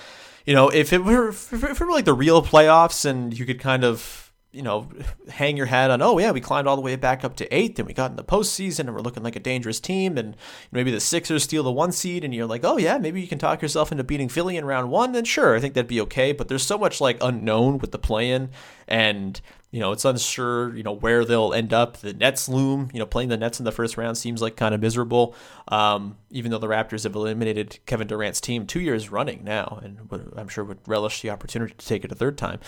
you 0.46 0.54
know 0.54 0.68
if 0.68 0.92
it 0.92 1.04
were 1.04 1.28
if 1.28 1.52
it 1.52 1.80
were 1.80 1.90
like 1.90 2.04
the 2.04 2.14
real 2.14 2.42
playoffs 2.42 3.04
and 3.04 3.36
you 3.36 3.44
could 3.44 3.60
kind 3.60 3.84
of 3.84 4.25
you 4.56 4.62
know, 4.62 4.88
hang 5.28 5.56
your 5.56 5.66
hat 5.66 5.90
on, 5.90 6.00
oh, 6.00 6.18
yeah, 6.18 6.30
we 6.30 6.40
climbed 6.40 6.66
all 6.66 6.76
the 6.76 6.82
way 6.82 6.96
back 6.96 7.24
up 7.24 7.36
to 7.36 7.54
eighth 7.54 7.78
and 7.78 7.86
we 7.86 7.92
got 7.92 8.10
in 8.10 8.16
the 8.16 8.24
postseason 8.24 8.80
and 8.80 8.94
we're 8.94 9.00
looking 9.00 9.22
like 9.22 9.36
a 9.36 9.40
dangerous 9.40 9.78
team. 9.78 10.16
And 10.16 10.34
maybe 10.72 10.90
the 10.90 10.98
Sixers 10.98 11.44
steal 11.44 11.62
the 11.62 11.70
one 11.70 11.92
seed 11.92 12.24
and 12.24 12.34
you're 12.34 12.46
like, 12.46 12.64
oh, 12.64 12.78
yeah, 12.78 12.96
maybe 12.96 13.20
you 13.20 13.28
can 13.28 13.38
talk 13.38 13.60
yourself 13.60 13.92
into 13.92 14.02
beating 14.02 14.30
Philly 14.30 14.56
in 14.56 14.64
round 14.64 14.90
one. 14.90 15.12
Then 15.12 15.26
sure, 15.26 15.54
I 15.54 15.60
think 15.60 15.74
that'd 15.74 15.86
be 15.86 16.00
okay. 16.02 16.32
But 16.32 16.48
there's 16.48 16.62
so 16.64 16.78
much 16.78 17.00
like 17.00 17.18
unknown 17.20 17.78
with 17.78 17.92
the 17.92 17.98
play 17.98 18.30
in 18.30 18.48
and, 18.88 19.38
you 19.70 19.80
know, 19.80 19.92
it's 19.92 20.06
unsure, 20.06 20.74
you 20.74 20.82
know, 20.82 20.92
where 20.92 21.24
they'll 21.26 21.52
end 21.52 21.74
up. 21.74 21.98
The 21.98 22.14
Nets 22.14 22.48
loom, 22.48 22.88
you 22.94 22.98
know, 22.98 23.04
playing 23.04 23.28
the 23.28 23.36
Nets 23.36 23.58
in 23.58 23.66
the 23.66 23.72
first 23.72 23.98
round 23.98 24.16
seems 24.16 24.40
like 24.40 24.56
kind 24.56 24.74
of 24.74 24.80
miserable. 24.80 25.34
Um, 25.68 26.16
even 26.30 26.50
though 26.50 26.58
the 26.58 26.68
Raptors 26.68 27.02
have 27.02 27.14
eliminated 27.14 27.78
Kevin 27.84 28.06
Durant's 28.06 28.40
team 28.40 28.66
two 28.66 28.80
years 28.80 29.10
running 29.10 29.44
now, 29.44 29.80
and 29.82 30.08
I'm 30.36 30.48
sure 30.48 30.64
would 30.64 30.78
relish 30.86 31.20
the 31.20 31.28
opportunity 31.28 31.74
to 31.76 31.86
take 31.86 32.06
it 32.06 32.12
a 32.12 32.14
third 32.14 32.38
time. 32.38 32.60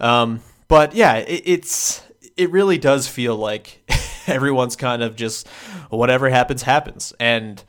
Um, 0.00 0.40
but 0.68 0.94
yeah, 0.94 1.16
it, 1.16 1.42
it's 1.44 2.02
it 2.36 2.50
really 2.50 2.78
does 2.78 3.08
feel 3.08 3.36
like 3.36 3.82
everyone's 4.26 4.76
kind 4.76 5.02
of 5.02 5.16
just 5.16 5.48
whatever 5.90 6.28
happens 6.28 6.62
happens 6.62 7.12
and 7.20 7.62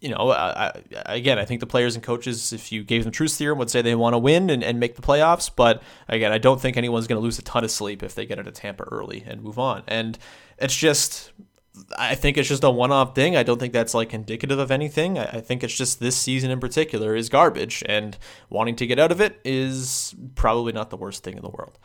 you 0.00 0.10
know, 0.10 0.30
I, 0.30 0.66
I, 0.68 0.82
again, 1.14 1.38
I 1.38 1.44
think 1.44 1.60
the 1.60 1.66
players 1.66 1.96
and 1.96 2.04
coaches, 2.04 2.52
if 2.52 2.70
you 2.70 2.84
gave 2.84 3.02
them 3.02 3.12
truth 3.12 3.32
serum, 3.32 3.58
would 3.58 3.70
say 3.70 3.82
they 3.82 3.96
want 3.96 4.14
to 4.14 4.18
win 4.18 4.48
and, 4.48 4.62
and 4.62 4.78
make 4.78 4.94
the 4.94 5.02
playoffs. 5.02 5.50
But 5.54 5.82
again, 6.08 6.30
I 6.30 6.38
don't 6.38 6.60
think 6.60 6.76
anyone's 6.76 7.08
going 7.08 7.18
to 7.18 7.22
lose 7.22 7.38
a 7.38 7.42
ton 7.42 7.64
of 7.64 7.70
sleep 7.70 8.02
if 8.02 8.14
they 8.14 8.24
get 8.24 8.38
into 8.38 8.52
Tampa 8.52 8.84
early 8.84 9.24
and 9.26 9.42
move 9.42 9.58
on. 9.58 9.82
And 9.88 10.16
it's 10.56 10.76
just, 10.76 11.32
I 11.98 12.14
think 12.14 12.38
it's 12.38 12.48
just 12.48 12.62
a 12.62 12.70
one 12.70 12.92
off 12.92 13.16
thing. 13.16 13.36
I 13.36 13.42
don't 13.42 13.58
think 13.58 13.72
that's 13.72 13.94
like 13.94 14.14
indicative 14.14 14.60
of 14.60 14.70
anything. 14.70 15.18
I, 15.18 15.24
I 15.24 15.40
think 15.40 15.64
it's 15.64 15.76
just 15.76 15.98
this 15.98 16.16
season 16.16 16.52
in 16.52 16.60
particular 16.60 17.16
is 17.16 17.28
garbage. 17.28 17.82
And 17.86 18.16
wanting 18.50 18.76
to 18.76 18.86
get 18.86 19.00
out 19.00 19.10
of 19.10 19.20
it 19.20 19.40
is 19.44 20.14
probably 20.36 20.72
not 20.72 20.90
the 20.90 20.96
worst 20.96 21.24
thing 21.24 21.36
in 21.36 21.42
the 21.42 21.50
world. 21.50 21.76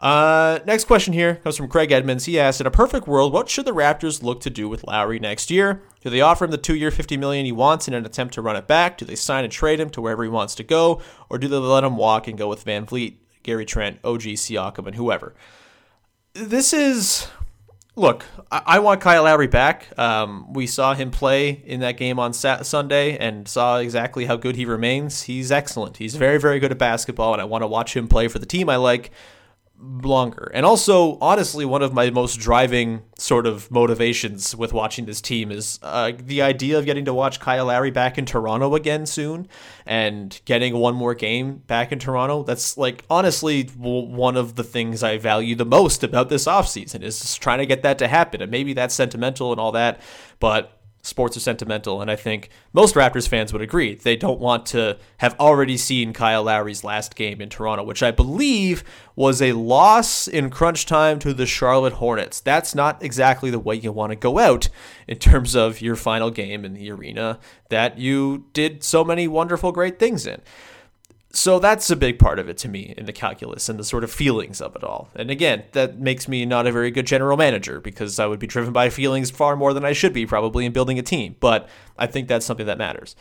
Uh, 0.00 0.60
next 0.64 0.84
question 0.84 1.12
here 1.12 1.36
comes 1.36 1.56
from 1.56 1.68
Craig 1.68 1.90
Edmonds. 1.90 2.26
He 2.26 2.38
asked, 2.38 2.60
"In 2.60 2.66
a 2.66 2.70
perfect 2.70 3.08
world, 3.08 3.32
what 3.32 3.48
should 3.48 3.64
the 3.64 3.74
Raptors 3.74 4.22
look 4.22 4.40
to 4.42 4.50
do 4.50 4.68
with 4.68 4.84
Lowry 4.84 5.18
next 5.18 5.50
year? 5.50 5.82
Do 6.02 6.10
they 6.10 6.20
offer 6.20 6.44
him 6.44 6.52
the 6.52 6.58
two-year, 6.58 6.92
fifty 6.92 7.16
million 7.16 7.44
he 7.44 7.52
wants 7.52 7.88
in 7.88 7.94
an 7.94 8.06
attempt 8.06 8.34
to 8.34 8.42
run 8.42 8.54
it 8.54 8.68
back? 8.68 8.96
Do 8.96 9.04
they 9.04 9.16
sign 9.16 9.42
and 9.42 9.52
trade 9.52 9.80
him 9.80 9.90
to 9.90 10.00
wherever 10.00 10.22
he 10.22 10.28
wants 10.28 10.54
to 10.56 10.62
go, 10.62 11.00
or 11.28 11.38
do 11.38 11.48
they 11.48 11.56
let 11.56 11.82
him 11.82 11.96
walk 11.96 12.28
and 12.28 12.38
go 12.38 12.48
with 12.48 12.64
VanVleet, 12.64 13.16
Gary 13.42 13.64
Trent, 13.64 13.98
OG 14.04 14.22
Siakam, 14.36 14.86
and 14.86 14.94
whoever?" 14.94 15.34
This 16.32 16.72
is 16.72 17.26
look, 17.96 18.24
I, 18.52 18.62
I, 18.64 18.78
want 18.78 19.00
Kyle 19.00 19.24
Lowry 19.24 19.48
back. 19.48 19.98
Um, 19.98 20.52
we 20.52 20.68
saw 20.68 20.94
him 20.94 21.10
play 21.10 21.50
in 21.50 21.80
that 21.80 21.96
game 21.96 22.20
on 22.20 22.32
Sat- 22.32 22.64
Sunday 22.64 23.18
and 23.18 23.48
saw 23.48 23.78
exactly 23.78 24.26
how 24.26 24.36
good 24.36 24.54
he 24.54 24.64
remains. 24.64 25.22
He's 25.22 25.50
excellent. 25.50 25.96
He's 25.96 26.14
very, 26.14 26.38
very 26.38 26.60
good 26.60 26.70
at 26.70 26.78
basketball, 26.78 27.32
and 27.32 27.42
I 27.42 27.44
want 27.44 27.62
to 27.62 27.66
watch 27.66 27.96
him 27.96 28.06
play 28.06 28.28
for 28.28 28.38
the 28.38 28.46
team 28.46 28.70
I 28.70 28.76
like 28.76 29.10
longer. 29.80 30.50
And 30.54 30.66
also, 30.66 31.18
honestly, 31.20 31.64
one 31.64 31.82
of 31.82 31.92
my 31.92 32.10
most 32.10 32.36
driving 32.36 33.02
sort 33.16 33.46
of 33.46 33.70
motivations 33.70 34.54
with 34.54 34.72
watching 34.72 35.06
this 35.06 35.20
team 35.20 35.50
is 35.50 35.78
uh, 35.82 36.12
the 36.16 36.42
idea 36.42 36.78
of 36.78 36.84
getting 36.84 37.04
to 37.04 37.14
watch 37.14 37.38
Kyle 37.40 37.66
Lowry 37.66 37.90
back 37.90 38.18
in 38.18 38.26
Toronto 38.26 38.74
again 38.74 39.06
soon 39.06 39.48
and 39.86 40.40
getting 40.44 40.76
one 40.76 40.94
more 40.94 41.14
game 41.14 41.58
back 41.66 41.92
in 41.92 41.98
Toronto. 41.98 42.42
That's 42.42 42.76
like 42.76 43.04
honestly 43.08 43.64
one 43.76 44.36
of 44.36 44.56
the 44.56 44.64
things 44.64 45.02
I 45.02 45.18
value 45.18 45.54
the 45.54 45.64
most 45.64 46.02
about 46.02 46.28
this 46.28 46.46
offseason 46.46 47.02
is 47.02 47.36
trying 47.36 47.58
to 47.58 47.66
get 47.66 47.82
that 47.82 47.98
to 47.98 48.08
happen. 48.08 48.42
And 48.42 48.50
maybe 48.50 48.72
that's 48.72 48.94
sentimental 48.94 49.52
and 49.52 49.60
all 49.60 49.72
that, 49.72 50.00
but 50.40 50.77
sports 51.02 51.36
are 51.36 51.40
sentimental, 51.40 52.00
and 52.00 52.10
I 52.10 52.16
think 52.16 52.50
most 52.72 52.94
Raptors 52.94 53.28
fans 53.28 53.52
would 53.52 53.62
agree. 53.62 53.94
They 53.94 54.16
don't 54.16 54.40
want 54.40 54.66
to 54.66 54.98
have 55.18 55.38
already 55.38 55.76
seen 55.76 56.12
Kyle 56.12 56.44
Lowry's 56.44 56.84
last 56.84 57.14
game 57.14 57.40
in 57.40 57.48
Toronto, 57.48 57.84
which 57.84 58.02
I 58.02 58.10
believe 58.10 58.84
was 59.16 59.40
a 59.40 59.52
loss 59.52 60.28
in 60.28 60.50
crunch 60.50 60.86
time 60.86 61.18
to 61.20 61.32
the 61.32 61.46
Charlotte 61.46 61.94
Hornets. 61.94 62.40
That's 62.40 62.74
not 62.74 63.02
exactly 63.02 63.50
the 63.50 63.58
way 63.58 63.76
you 63.76 63.92
want 63.92 64.10
to 64.10 64.16
go 64.16 64.38
out 64.38 64.68
in 65.06 65.18
terms 65.18 65.54
of 65.54 65.80
your 65.80 65.96
final 65.96 66.30
game 66.30 66.64
in 66.64 66.74
the 66.74 66.90
arena 66.90 67.38
that 67.70 67.98
you 67.98 68.46
did 68.52 68.82
so 68.82 69.04
many 69.04 69.28
wonderful, 69.28 69.72
great 69.72 69.98
things 69.98 70.26
in 70.26 70.40
so 71.38 71.60
that's 71.60 71.88
a 71.88 71.96
big 71.96 72.18
part 72.18 72.38
of 72.38 72.48
it 72.48 72.58
to 72.58 72.68
me 72.68 72.94
in 72.96 73.06
the 73.06 73.12
calculus 73.12 73.68
and 73.68 73.78
the 73.78 73.84
sort 73.84 74.02
of 74.02 74.10
feelings 74.10 74.60
of 74.60 74.74
it 74.74 74.82
all. 74.82 75.08
And 75.14 75.30
again, 75.30 75.64
that 75.72 75.98
makes 75.98 76.26
me 76.26 76.44
not 76.44 76.66
a 76.66 76.72
very 76.72 76.90
good 76.90 77.06
general 77.06 77.36
manager 77.36 77.80
because 77.80 78.18
I 78.18 78.26
would 78.26 78.40
be 78.40 78.48
driven 78.48 78.72
by 78.72 78.90
feelings 78.90 79.30
far 79.30 79.54
more 79.54 79.72
than 79.72 79.84
I 79.84 79.92
should 79.92 80.12
be 80.12 80.26
probably 80.26 80.66
in 80.66 80.72
building 80.72 80.98
a 80.98 81.02
team. 81.02 81.36
But 81.38 81.68
I 81.96 82.06
think 82.06 82.26
that's 82.26 82.44
something 82.44 82.66
that 82.66 82.76
matters. 82.76 83.14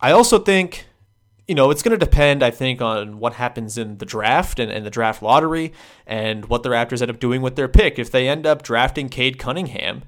I 0.00 0.10
also 0.10 0.40
think, 0.40 0.86
you 1.46 1.54
know, 1.54 1.70
it's 1.70 1.82
going 1.82 1.96
to 1.98 2.04
depend, 2.04 2.42
I 2.42 2.50
think, 2.50 2.82
on 2.82 3.20
what 3.20 3.34
happens 3.34 3.78
in 3.78 3.98
the 3.98 4.06
draft 4.06 4.58
and, 4.58 4.70
and 4.70 4.84
the 4.84 4.90
draft 4.90 5.22
lottery 5.22 5.72
and 6.04 6.46
what 6.46 6.64
the 6.64 6.70
Raptors 6.70 7.00
end 7.00 7.12
up 7.12 7.20
doing 7.20 7.42
with 7.42 7.54
their 7.54 7.68
pick. 7.68 7.98
If 7.98 8.10
they 8.10 8.28
end 8.28 8.44
up 8.44 8.62
drafting 8.62 9.08
Cade 9.08 9.38
Cunningham, 9.38 10.02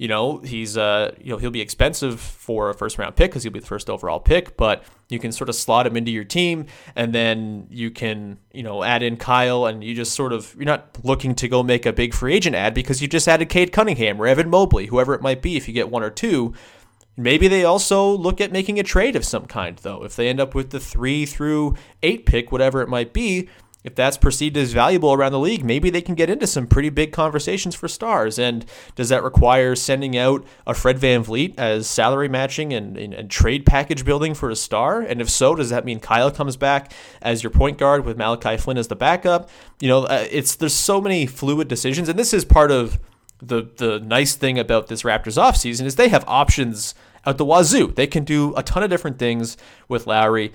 You 0.00 0.08
know, 0.08 0.38
he's 0.38 0.78
uh, 0.78 1.14
you 1.20 1.30
know, 1.30 1.36
he'll 1.36 1.50
be 1.50 1.60
expensive 1.60 2.18
for 2.18 2.70
a 2.70 2.74
first 2.74 2.96
round 2.96 3.16
pick 3.16 3.32
because 3.32 3.42
he'll 3.42 3.52
be 3.52 3.60
the 3.60 3.66
first 3.66 3.90
overall 3.90 4.18
pick, 4.18 4.56
but 4.56 4.82
you 5.10 5.18
can 5.18 5.30
sort 5.30 5.50
of 5.50 5.54
slot 5.54 5.86
him 5.86 5.94
into 5.94 6.10
your 6.10 6.24
team, 6.24 6.64
and 6.96 7.14
then 7.14 7.66
you 7.68 7.90
can 7.90 8.38
you 8.50 8.62
know 8.62 8.82
add 8.82 9.02
in 9.02 9.18
Kyle, 9.18 9.66
and 9.66 9.84
you 9.84 9.94
just 9.94 10.14
sort 10.14 10.32
of 10.32 10.54
you're 10.56 10.64
not 10.64 11.04
looking 11.04 11.34
to 11.34 11.48
go 11.48 11.62
make 11.62 11.84
a 11.84 11.92
big 11.92 12.14
free 12.14 12.32
agent 12.32 12.56
ad 12.56 12.72
because 12.72 13.02
you 13.02 13.08
just 13.08 13.28
added 13.28 13.50
Cade 13.50 13.72
Cunningham 13.72 14.18
or 14.22 14.26
Evan 14.26 14.48
Mobley, 14.48 14.86
whoever 14.86 15.12
it 15.12 15.20
might 15.20 15.42
be. 15.42 15.58
If 15.58 15.68
you 15.68 15.74
get 15.74 15.90
one 15.90 16.02
or 16.02 16.10
two, 16.10 16.54
Maybe 17.16 17.48
they 17.48 17.64
also 17.64 18.10
look 18.10 18.40
at 18.40 18.50
making 18.50 18.78
a 18.78 18.82
trade 18.82 19.14
of 19.14 19.26
some 19.26 19.44
kind, 19.44 19.76
though. 19.76 20.04
If 20.04 20.16
they 20.16 20.28
end 20.28 20.40
up 20.40 20.54
with 20.54 20.70
the 20.70 20.80
three 20.80 21.26
through 21.26 21.74
eight 22.02 22.24
pick, 22.24 22.50
whatever 22.50 22.80
it 22.80 22.88
might 22.88 23.12
be, 23.12 23.50
if 23.82 23.94
that's 23.94 24.18
perceived 24.18 24.56
as 24.56 24.72
valuable 24.72 25.12
around 25.12 25.32
the 25.32 25.38
league, 25.38 25.64
maybe 25.64 25.88
they 25.88 26.02
can 26.02 26.14
get 26.14 26.28
into 26.28 26.46
some 26.46 26.66
pretty 26.66 26.90
big 26.90 27.12
conversations 27.12 27.74
for 27.74 27.88
stars. 27.88 28.38
And 28.38 28.66
does 28.94 29.08
that 29.08 29.22
require 29.22 29.74
sending 29.74 30.18
out 30.18 30.44
a 30.66 30.74
Fred 30.74 30.98
VanVleet 30.98 31.58
as 31.58 31.86
salary 31.86 32.28
matching 32.28 32.72
and, 32.74 32.96
and, 32.98 33.14
and, 33.14 33.30
trade 33.30 33.64
package 33.64 34.04
building 34.04 34.34
for 34.34 34.50
a 34.50 34.56
star? 34.56 35.00
And 35.00 35.20
if 35.20 35.30
so, 35.30 35.54
does 35.54 35.70
that 35.70 35.86
mean 35.86 35.98
Kyle 35.98 36.30
comes 36.30 36.56
back 36.56 36.92
as 37.22 37.42
your 37.42 37.50
point 37.50 37.78
guard 37.78 38.04
with 38.04 38.18
Malachi 38.18 38.58
Flynn 38.58 38.76
as 38.76 38.88
the 38.88 38.96
backup? 38.96 39.48
You 39.80 39.88
know, 39.88 40.04
uh, 40.04 40.26
it's 40.30 40.56
there's 40.56 40.74
so 40.74 41.00
many 41.00 41.24
fluid 41.24 41.68
decisions, 41.68 42.08
and 42.10 42.18
this 42.18 42.34
is 42.34 42.44
part 42.44 42.70
of 42.70 42.98
the 43.42 43.70
the 43.76 43.98
nice 44.00 44.34
thing 44.34 44.58
about 44.58 44.88
this 44.88 45.02
Raptors 45.02 45.40
offseason 45.40 45.86
is 45.86 45.96
they 45.96 46.08
have 46.08 46.24
options 46.26 46.94
out 47.24 47.38
the 47.38 47.44
wazoo. 47.44 47.88
They 47.88 48.06
can 48.06 48.24
do 48.24 48.54
a 48.56 48.62
ton 48.62 48.82
of 48.82 48.90
different 48.90 49.18
things 49.18 49.56
with 49.88 50.06
Lowry 50.06 50.52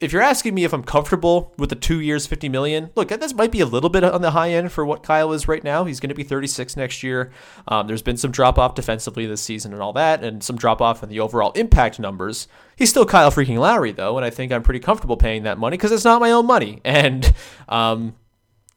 if 0.00 0.12
you're 0.12 0.22
asking 0.22 0.54
me 0.54 0.62
if 0.62 0.72
I'm 0.72 0.84
comfortable 0.84 1.52
with 1.58 1.70
the 1.70 1.76
two 1.76 1.98
years, 1.98 2.26
50 2.26 2.48
million, 2.48 2.90
look, 2.94 3.08
this 3.08 3.34
might 3.34 3.50
be 3.50 3.60
a 3.60 3.66
little 3.66 3.90
bit 3.90 4.04
on 4.04 4.22
the 4.22 4.30
high 4.30 4.50
end 4.50 4.70
for 4.70 4.86
what 4.86 5.02
Kyle 5.02 5.32
is 5.32 5.48
right 5.48 5.64
now. 5.64 5.84
He's 5.84 5.98
going 5.98 6.10
to 6.10 6.14
be 6.14 6.22
36 6.22 6.76
next 6.76 7.02
year. 7.02 7.32
Um, 7.66 7.88
there's 7.88 8.02
been 8.02 8.16
some 8.16 8.30
drop 8.30 8.60
off 8.60 8.76
defensively 8.76 9.26
this 9.26 9.42
season 9.42 9.72
and 9.72 9.82
all 9.82 9.92
that, 9.94 10.22
and 10.22 10.42
some 10.42 10.56
drop 10.56 10.80
off 10.80 11.02
in 11.02 11.08
the 11.08 11.18
overall 11.18 11.50
impact 11.52 11.98
numbers. 11.98 12.46
He's 12.76 12.90
still 12.90 13.06
Kyle 13.06 13.32
freaking 13.32 13.58
Lowry, 13.58 13.90
though, 13.90 14.16
and 14.16 14.24
I 14.24 14.30
think 14.30 14.52
I'm 14.52 14.62
pretty 14.62 14.80
comfortable 14.80 15.16
paying 15.16 15.42
that 15.42 15.58
money 15.58 15.76
because 15.76 15.90
it's 15.90 16.04
not 16.04 16.20
my 16.20 16.30
own 16.30 16.46
money. 16.46 16.80
And, 16.88 17.32
um, 17.68 18.14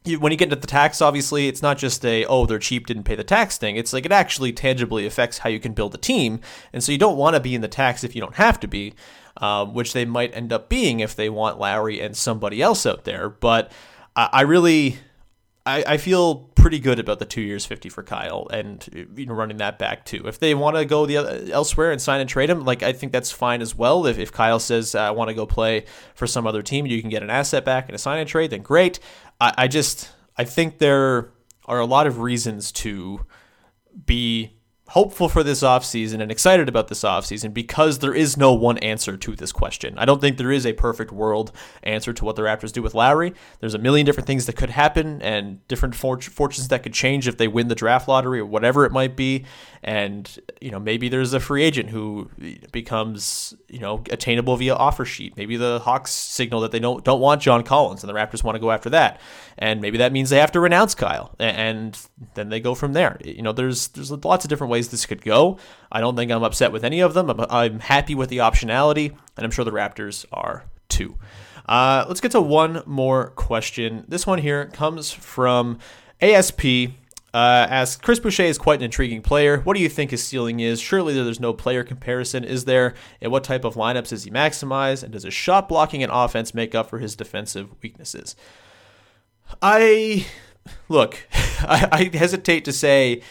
when 0.04 0.32
you 0.32 0.38
get 0.38 0.46
into 0.46 0.56
the 0.56 0.66
tax, 0.66 1.00
obviously, 1.00 1.46
it's 1.46 1.62
not 1.62 1.78
just 1.78 2.04
a, 2.04 2.24
oh, 2.26 2.44
they're 2.44 2.58
cheap, 2.58 2.86
didn't 2.86 3.04
pay 3.04 3.14
the 3.14 3.22
tax 3.22 3.56
thing. 3.56 3.76
It's 3.76 3.92
like 3.92 4.04
it 4.04 4.10
actually 4.10 4.52
tangibly 4.52 5.06
affects 5.06 5.38
how 5.38 5.48
you 5.48 5.60
can 5.60 5.72
build 5.74 5.94
a 5.94 5.98
team. 5.98 6.40
And 6.72 6.82
so 6.82 6.90
you 6.90 6.98
don't 6.98 7.16
want 7.16 7.34
to 7.34 7.40
be 7.40 7.54
in 7.54 7.60
the 7.60 7.68
tax 7.68 8.02
if 8.02 8.16
you 8.16 8.20
don't 8.20 8.34
have 8.34 8.58
to 8.60 8.68
be 8.68 8.94
um, 9.42 9.74
which 9.74 9.92
they 9.92 10.06
might 10.06 10.34
end 10.34 10.52
up 10.52 10.68
being 10.70 11.00
if 11.00 11.14
they 11.14 11.28
want 11.28 11.58
Lowry 11.58 12.00
and 12.00 12.16
somebody 12.16 12.62
else 12.62 12.86
out 12.86 13.04
there. 13.04 13.28
But 13.28 13.70
I, 14.16 14.28
I 14.32 14.40
really. 14.42 14.96
I, 15.64 15.84
I 15.86 15.96
feel 15.96 16.34
pretty 16.56 16.80
good 16.80 16.98
about 16.98 17.20
the 17.20 17.24
two 17.24 17.40
years 17.40 17.64
fifty 17.64 17.88
for 17.88 18.02
Kyle, 18.02 18.48
and 18.52 19.08
you 19.14 19.26
know 19.26 19.34
running 19.34 19.58
that 19.58 19.78
back 19.78 20.04
too. 20.04 20.26
If 20.26 20.40
they 20.40 20.56
want 20.56 20.74
to 20.74 20.84
go 20.84 21.06
the 21.06 21.18
other, 21.18 21.40
elsewhere 21.52 21.92
and 21.92 22.02
sign 22.02 22.20
and 22.20 22.28
trade 22.28 22.50
him, 22.50 22.64
like 22.64 22.82
I 22.82 22.92
think 22.92 23.12
that's 23.12 23.30
fine 23.30 23.62
as 23.62 23.72
well. 23.72 24.04
If, 24.06 24.18
if 24.18 24.32
Kyle 24.32 24.58
says 24.58 24.96
I 24.96 25.12
want 25.12 25.28
to 25.28 25.34
go 25.34 25.46
play 25.46 25.84
for 26.16 26.26
some 26.26 26.48
other 26.48 26.62
team, 26.62 26.84
you 26.84 27.00
can 27.00 27.10
get 27.10 27.22
an 27.22 27.30
asset 27.30 27.64
back 27.64 27.86
and 27.86 27.94
a 27.94 27.98
sign 27.98 28.18
and 28.18 28.28
trade, 28.28 28.50
then 28.50 28.62
great. 28.62 28.98
I, 29.40 29.54
I 29.56 29.68
just 29.68 30.10
I 30.36 30.42
think 30.42 30.78
there 30.78 31.30
are 31.66 31.78
a 31.78 31.86
lot 31.86 32.08
of 32.08 32.18
reasons 32.18 32.72
to 32.72 33.24
be 34.04 34.56
hopeful 34.92 35.26
for 35.26 35.42
this 35.42 35.62
offseason 35.62 36.20
and 36.20 36.30
excited 36.30 36.68
about 36.68 36.88
this 36.88 37.02
offseason 37.02 37.54
because 37.54 38.00
there 38.00 38.12
is 38.12 38.36
no 38.36 38.52
one 38.52 38.76
answer 38.78 39.16
to 39.16 39.34
this 39.34 39.50
question. 39.50 39.96
I 39.96 40.04
don't 40.04 40.20
think 40.20 40.36
there 40.36 40.52
is 40.52 40.66
a 40.66 40.74
perfect 40.74 41.10
world 41.10 41.50
answer 41.82 42.12
to 42.12 42.24
what 42.26 42.36
the 42.36 42.42
Raptors 42.42 42.72
do 42.72 42.82
with 42.82 42.94
Lowry. 42.94 43.32
There's 43.60 43.72
a 43.72 43.78
million 43.78 44.04
different 44.04 44.26
things 44.26 44.44
that 44.44 44.56
could 44.56 44.68
happen 44.68 45.22
and 45.22 45.66
different 45.66 45.94
fortunes 45.94 46.68
that 46.68 46.82
could 46.82 46.92
change 46.92 47.26
if 47.26 47.38
they 47.38 47.48
win 47.48 47.68
the 47.68 47.74
draft 47.74 48.06
lottery 48.06 48.38
or 48.38 48.44
whatever 48.44 48.84
it 48.84 48.92
might 48.92 49.16
be. 49.16 49.46
And, 49.82 50.30
you 50.60 50.70
know, 50.70 50.78
maybe 50.78 51.08
there's 51.08 51.32
a 51.32 51.40
free 51.40 51.62
agent 51.62 51.88
who 51.88 52.30
becomes, 52.70 53.54
you 53.68 53.80
know, 53.80 54.04
attainable 54.10 54.56
via 54.58 54.74
offer 54.74 55.06
sheet. 55.06 55.38
Maybe 55.38 55.56
the 55.56 55.80
Hawks 55.80 56.12
signal 56.12 56.60
that 56.60 56.70
they 56.70 56.78
don't, 56.78 57.02
don't 57.02 57.20
want 57.20 57.40
John 57.40 57.64
Collins 57.64 58.04
and 58.04 58.10
the 58.10 58.14
Raptors 58.14 58.44
want 58.44 58.56
to 58.56 58.60
go 58.60 58.70
after 58.70 58.90
that. 58.90 59.20
And 59.56 59.80
maybe 59.80 59.98
that 59.98 60.12
means 60.12 60.28
they 60.28 60.38
have 60.38 60.52
to 60.52 60.60
renounce 60.60 60.94
Kyle 60.94 61.34
and 61.38 61.98
then 62.34 62.50
they 62.50 62.60
go 62.60 62.74
from 62.74 62.92
there. 62.92 63.18
You 63.24 63.42
know, 63.42 63.52
there's, 63.52 63.88
there's 63.88 64.10
lots 64.10 64.44
of 64.44 64.50
different 64.50 64.70
ways 64.70 64.81
ways 64.82 64.90
this 64.90 65.06
could 65.06 65.22
go. 65.22 65.58
I 65.90 66.00
don't 66.00 66.16
think 66.16 66.30
I'm 66.32 66.42
upset 66.42 66.72
with 66.72 66.84
any 66.84 67.00
of 67.00 67.14
them. 67.14 67.30
I'm, 67.30 67.40
I'm 67.48 67.80
happy 67.80 68.14
with 68.14 68.30
the 68.30 68.38
optionality, 68.38 69.10
and 69.36 69.44
I'm 69.44 69.50
sure 69.50 69.64
the 69.64 69.70
Raptors 69.70 70.24
are 70.32 70.64
too. 70.88 71.16
Uh, 71.66 72.04
let's 72.08 72.20
get 72.20 72.32
to 72.32 72.40
one 72.40 72.82
more 72.86 73.30
question. 73.30 74.04
This 74.08 74.26
one 74.26 74.38
here 74.38 74.66
comes 74.66 75.12
from 75.12 75.78
ASP. 76.20 76.64
Uh, 77.34 77.66
asks 77.70 77.98
Chris 78.02 78.18
Boucher 78.18 78.42
is 78.42 78.58
quite 78.58 78.80
an 78.80 78.84
intriguing 78.84 79.22
player. 79.22 79.60
What 79.60 79.74
do 79.74 79.82
you 79.82 79.88
think 79.88 80.10
his 80.10 80.22
ceiling 80.22 80.60
is? 80.60 80.80
Surely 80.80 81.14
there's 81.14 81.40
no 81.40 81.54
player 81.54 81.82
comparison, 81.82 82.44
is 82.44 82.66
there? 82.66 82.94
And 83.22 83.32
what 83.32 83.44
type 83.44 83.64
of 83.64 83.74
lineups 83.74 84.08
does 84.08 84.24
he 84.24 84.30
maximize? 84.30 85.02
And 85.02 85.12
does 85.12 85.22
his 85.22 85.32
shot 85.32 85.66
blocking 85.68 86.02
and 86.02 86.12
offense 86.12 86.52
make 86.52 86.74
up 86.74 86.90
for 86.90 86.98
his 86.98 87.16
defensive 87.16 87.70
weaknesses? 87.80 88.36
I 89.62 90.26
look, 90.88 91.26
I, 91.60 92.10
I 92.12 92.16
hesitate 92.16 92.66
to 92.66 92.72
say 92.72 93.22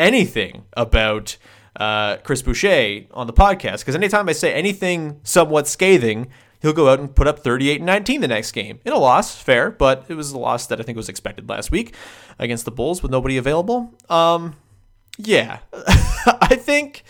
anything 0.00 0.64
about 0.72 1.36
uh, 1.76 2.16
Chris 2.18 2.42
Boucher 2.42 3.06
on 3.12 3.26
the 3.26 3.32
podcast 3.32 3.80
because 3.80 3.94
anytime 3.94 4.28
I 4.28 4.32
say 4.32 4.52
anything 4.52 5.20
somewhat 5.22 5.68
scathing, 5.68 6.28
he'll 6.60 6.72
go 6.72 6.88
out 6.88 6.98
and 6.98 7.14
put 7.14 7.26
up 7.26 7.38
38 7.38 7.76
and 7.76 7.86
19 7.86 8.20
the 8.20 8.28
next 8.28 8.52
game 8.52 8.80
in 8.84 8.92
a 8.92 8.98
loss, 8.98 9.40
fair, 9.40 9.70
but 9.70 10.06
it 10.08 10.14
was 10.14 10.32
a 10.32 10.38
loss 10.38 10.66
that 10.66 10.80
I 10.80 10.82
think 10.82 10.96
was 10.96 11.08
expected 11.08 11.48
last 11.48 11.70
week 11.70 11.94
against 12.38 12.64
the 12.64 12.70
Bulls 12.70 13.02
with 13.02 13.12
nobody 13.12 13.36
available. 13.36 13.94
Um, 14.08 14.56
yeah, 15.18 15.60
I 15.72 16.56
think 16.56 17.04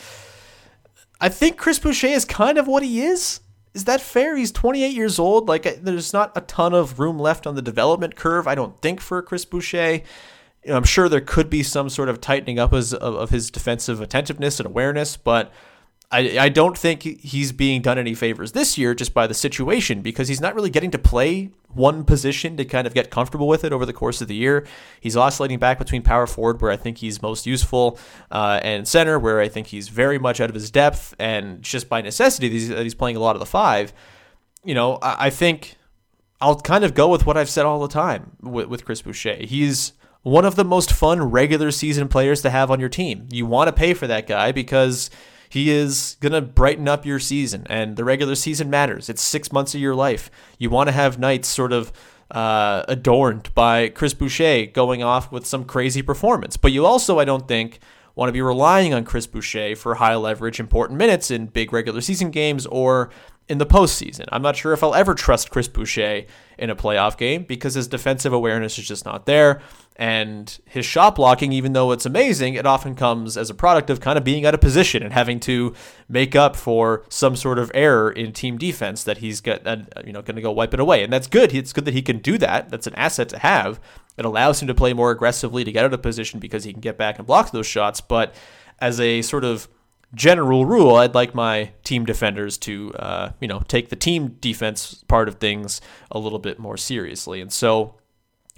I 1.20 1.28
think 1.28 1.56
Chris 1.56 1.78
Boucher 1.78 2.08
is 2.08 2.24
kind 2.24 2.58
of 2.58 2.66
what 2.66 2.82
he 2.82 3.02
is. 3.02 3.40
Is 3.72 3.84
that 3.84 4.00
fair? 4.00 4.36
He's 4.36 4.50
28 4.50 4.88
years 4.88 5.18
old. 5.18 5.46
Like, 5.46 5.82
there's 5.82 6.12
not 6.12 6.32
a 6.36 6.40
ton 6.40 6.74
of 6.74 6.98
room 6.98 7.18
left 7.20 7.46
on 7.46 7.54
the 7.54 7.62
development 7.62 8.16
curve, 8.16 8.48
I 8.48 8.56
don't 8.56 8.80
think, 8.80 9.00
for 9.00 9.22
Chris 9.22 9.44
Boucher 9.44 10.00
you 10.64 10.70
know, 10.70 10.76
I'm 10.76 10.84
sure 10.84 11.08
there 11.08 11.20
could 11.20 11.48
be 11.48 11.62
some 11.62 11.88
sort 11.88 12.08
of 12.08 12.20
tightening 12.20 12.58
up 12.58 12.72
of, 12.72 12.92
of 12.94 13.30
his 13.30 13.50
defensive 13.50 14.00
attentiveness 14.00 14.60
and 14.60 14.66
awareness, 14.66 15.16
but 15.16 15.52
I, 16.12 16.38
I 16.38 16.48
don't 16.48 16.76
think 16.76 17.02
he's 17.02 17.52
being 17.52 17.82
done 17.82 17.96
any 17.96 18.14
favors 18.14 18.50
this 18.50 18.76
year 18.76 18.94
just 18.94 19.14
by 19.14 19.28
the 19.28 19.34
situation 19.34 20.02
because 20.02 20.26
he's 20.26 20.40
not 20.40 20.56
really 20.56 20.70
getting 20.70 20.90
to 20.90 20.98
play 20.98 21.50
one 21.68 22.04
position 22.04 22.56
to 22.56 22.64
kind 22.64 22.86
of 22.86 22.94
get 22.94 23.10
comfortable 23.10 23.46
with 23.46 23.62
it 23.62 23.72
over 23.72 23.86
the 23.86 23.92
course 23.92 24.20
of 24.20 24.26
the 24.26 24.34
year. 24.34 24.66
He's 25.00 25.16
oscillating 25.16 25.60
back 25.60 25.78
between 25.78 26.02
power 26.02 26.26
forward, 26.26 26.60
where 26.60 26.72
I 26.72 26.76
think 26.76 26.98
he's 26.98 27.22
most 27.22 27.46
useful, 27.46 27.96
uh, 28.32 28.58
and 28.64 28.88
center, 28.88 29.20
where 29.20 29.40
I 29.40 29.48
think 29.48 29.68
he's 29.68 29.88
very 29.88 30.18
much 30.18 30.40
out 30.40 30.50
of 30.50 30.54
his 30.54 30.70
depth, 30.72 31.14
and 31.20 31.62
just 31.62 31.88
by 31.88 32.02
necessity 32.02 32.48
that 32.66 32.82
he's 32.82 32.94
playing 32.94 33.16
a 33.16 33.20
lot 33.20 33.36
of 33.36 33.40
the 33.40 33.46
five. 33.46 33.92
You 34.64 34.74
know, 34.74 34.96
I, 34.96 35.26
I 35.26 35.30
think 35.30 35.76
I'll 36.40 36.60
kind 36.60 36.82
of 36.82 36.94
go 36.94 37.08
with 37.08 37.24
what 37.24 37.36
I've 37.36 37.50
said 37.50 37.66
all 37.66 37.80
the 37.80 37.88
time 37.88 38.32
with, 38.42 38.66
with 38.66 38.84
Chris 38.84 39.00
Boucher. 39.00 39.36
He's 39.36 39.92
one 40.22 40.44
of 40.44 40.56
the 40.56 40.64
most 40.64 40.92
fun 40.92 41.22
regular 41.22 41.70
season 41.70 42.08
players 42.08 42.42
to 42.42 42.50
have 42.50 42.70
on 42.70 42.80
your 42.80 42.88
team. 42.88 43.26
You 43.30 43.46
want 43.46 43.68
to 43.68 43.72
pay 43.72 43.94
for 43.94 44.06
that 44.06 44.26
guy 44.26 44.52
because 44.52 45.10
he 45.48 45.70
is 45.70 46.16
going 46.20 46.32
to 46.32 46.40
brighten 46.40 46.88
up 46.88 47.04
your 47.04 47.18
season, 47.18 47.66
and 47.68 47.96
the 47.96 48.04
regular 48.04 48.34
season 48.34 48.70
matters. 48.70 49.08
It's 49.08 49.22
six 49.22 49.50
months 49.50 49.74
of 49.74 49.80
your 49.80 49.94
life. 49.94 50.30
You 50.58 50.70
want 50.70 50.88
to 50.88 50.92
have 50.92 51.18
nights 51.18 51.48
sort 51.48 51.72
of 51.72 51.92
uh, 52.30 52.84
adorned 52.86 53.52
by 53.54 53.88
Chris 53.88 54.14
Boucher 54.14 54.66
going 54.66 55.02
off 55.02 55.32
with 55.32 55.44
some 55.46 55.64
crazy 55.64 56.02
performance. 56.02 56.56
But 56.56 56.70
you 56.70 56.86
also, 56.86 57.18
I 57.18 57.24
don't 57.24 57.48
think, 57.48 57.80
want 58.14 58.28
to 58.28 58.32
be 58.32 58.42
relying 58.42 58.94
on 58.94 59.04
Chris 59.04 59.26
Boucher 59.26 59.74
for 59.74 59.96
high 59.96 60.14
leverage, 60.14 60.60
important 60.60 60.98
minutes 60.98 61.30
in 61.30 61.46
big 61.46 61.72
regular 61.72 62.00
season 62.00 62.30
games 62.30 62.66
or 62.66 63.10
in 63.50 63.58
the 63.58 63.66
postseason. 63.66 64.26
I'm 64.30 64.42
not 64.42 64.54
sure 64.54 64.72
if 64.72 64.84
I'll 64.84 64.94
ever 64.94 65.12
trust 65.12 65.50
Chris 65.50 65.66
Boucher 65.66 66.22
in 66.56 66.70
a 66.70 66.76
playoff 66.76 67.18
game 67.18 67.42
because 67.42 67.74
his 67.74 67.88
defensive 67.88 68.32
awareness 68.32 68.78
is 68.78 68.86
just 68.86 69.04
not 69.04 69.26
there. 69.26 69.60
And 69.96 70.56
his 70.66 70.86
shot 70.86 71.16
blocking, 71.16 71.52
even 71.52 71.72
though 71.72 71.90
it's 71.90 72.06
amazing, 72.06 72.54
it 72.54 72.64
often 72.64 72.94
comes 72.94 73.36
as 73.36 73.50
a 73.50 73.54
product 73.54 73.90
of 73.90 74.00
kind 74.00 74.16
of 74.16 74.22
being 74.22 74.46
out 74.46 74.54
of 74.54 74.60
position 74.60 75.02
and 75.02 75.12
having 75.12 75.40
to 75.40 75.74
make 76.08 76.36
up 76.36 76.54
for 76.54 77.04
some 77.08 77.34
sort 77.34 77.58
of 77.58 77.72
error 77.74 78.10
in 78.10 78.32
team 78.32 78.56
defense 78.56 79.02
that 79.02 79.18
he's 79.18 79.40
got, 79.40 79.66
uh, 79.66 79.78
you 80.06 80.12
know, 80.12 80.22
going 80.22 80.36
to 80.36 80.42
go 80.42 80.52
wipe 80.52 80.72
it 80.72 80.80
away. 80.80 81.02
And 81.02 81.12
that's 81.12 81.26
good. 81.26 81.52
It's 81.52 81.72
good 81.72 81.86
that 81.86 81.94
he 81.94 82.02
can 82.02 82.18
do 82.18 82.38
that. 82.38 82.70
That's 82.70 82.86
an 82.86 82.94
asset 82.94 83.28
to 83.30 83.38
have. 83.40 83.80
It 84.16 84.24
allows 84.24 84.62
him 84.62 84.68
to 84.68 84.74
play 84.74 84.92
more 84.92 85.10
aggressively 85.10 85.64
to 85.64 85.72
get 85.72 85.84
out 85.84 85.92
of 85.92 86.02
position 86.02 86.38
because 86.38 86.62
he 86.62 86.72
can 86.72 86.80
get 86.80 86.96
back 86.96 87.18
and 87.18 87.26
block 87.26 87.50
those 87.50 87.66
shots. 87.66 88.00
But 88.00 88.32
as 88.78 89.00
a 89.00 89.22
sort 89.22 89.44
of 89.44 89.68
general 90.14 90.66
rule, 90.66 90.96
I'd 90.96 91.14
like 91.14 91.34
my 91.34 91.72
team 91.84 92.04
defenders 92.04 92.58
to, 92.58 92.92
uh, 92.94 93.32
you 93.40 93.48
know, 93.48 93.60
take 93.68 93.90
the 93.90 93.96
team 93.96 94.36
defense 94.40 95.04
part 95.08 95.28
of 95.28 95.36
things 95.36 95.80
a 96.10 96.18
little 96.18 96.38
bit 96.38 96.58
more 96.58 96.76
seriously. 96.76 97.40
And 97.40 97.52
so 97.52 97.94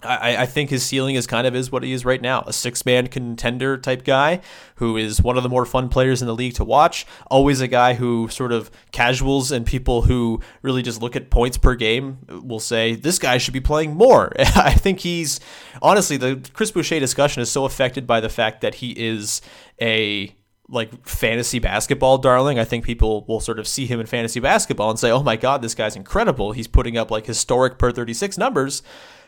I, 0.05 0.39
I, 0.39 0.47
think 0.47 0.71
his 0.71 0.85
ceiling 0.85 1.15
is 1.15 1.27
kind 1.27 1.47
of 1.47 1.55
is 1.55 1.71
what 1.71 1.83
he 1.83 1.93
is 1.93 2.05
right 2.05 2.21
now 2.21 2.43
a 2.47 2.53
six 2.53 2.85
man 2.85 3.07
contender 3.07 3.79
type 3.79 4.05
guy 4.05 4.41
who 4.77 4.97
is 4.97 5.23
one 5.23 5.37
of 5.37 5.43
the 5.43 5.49
more 5.49 5.65
fun 5.65 5.89
players 5.89 6.21
in 6.21 6.27
the 6.27 6.35
league 6.35 6.55
to 6.55 6.65
watch. 6.65 7.07
Always 7.31 7.61
a 7.61 7.69
guy 7.69 7.95
who 7.95 8.29
sort 8.29 8.53
of 8.53 8.71
casuals 8.91 9.53
and 9.53 9.65
people 9.65 10.03
who 10.03 10.41
really 10.63 10.83
just 10.83 11.01
look 11.01 11.17
at 11.17 11.31
points 11.31 11.57
per 11.57 11.75
game 11.75 12.19
will 12.29 12.61
say 12.61 12.95
this 12.95 13.19
guy 13.19 13.39
should 13.39 13.55
be 13.55 13.61
playing 13.61 13.95
more. 13.95 14.33
I 14.39 14.75
think 14.75 15.01
he's 15.01 15.41
honestly 15.81 16.17
the 16.17 16.41
Chris 16.53 16.71
Boucher 16.71 16.99
discussion 16.99 17.43
is 17.43 17.51
so 17.51 17.65
affected 17.65 18.07
by 18.07 18.21
the 18.21 18.29
fact 18.29 18.61
that 18.63 18.77
he 18.77 18.93
is 18.93 19.41
a 19.81 20.35
like 20.69 21.07
fantasy 21.07 21.59
basketball 21.59 22.19
darling. 22.19 22.59
I 22.59 22.65
think 22.65 22.85
people 22.85 23.25
will 23.27 23.41
sort 23.41 23.59
of 23.59 23.69
see 23.69 23.87
him 23.87 24.01
in 24.01 24.07
fantasy 24.07 24.41
basketball 24.41 24.91
and 24.91 24.99
say, 24.99 25.11
"Oh 25.11 25.23
my 25.23 25.37
god, 25.37 25.63
this 25.63 25.75
guy's 25.75 25.97
incredible. 25.97 26.53
He's 26.53 26.69
putting 26.69 26.97
up 26.97 27.11
like 27.11 27.27
historic 27.27 27.79
per 27.79 27.93
36 27.93 28.39
numbers." 28.39 28.83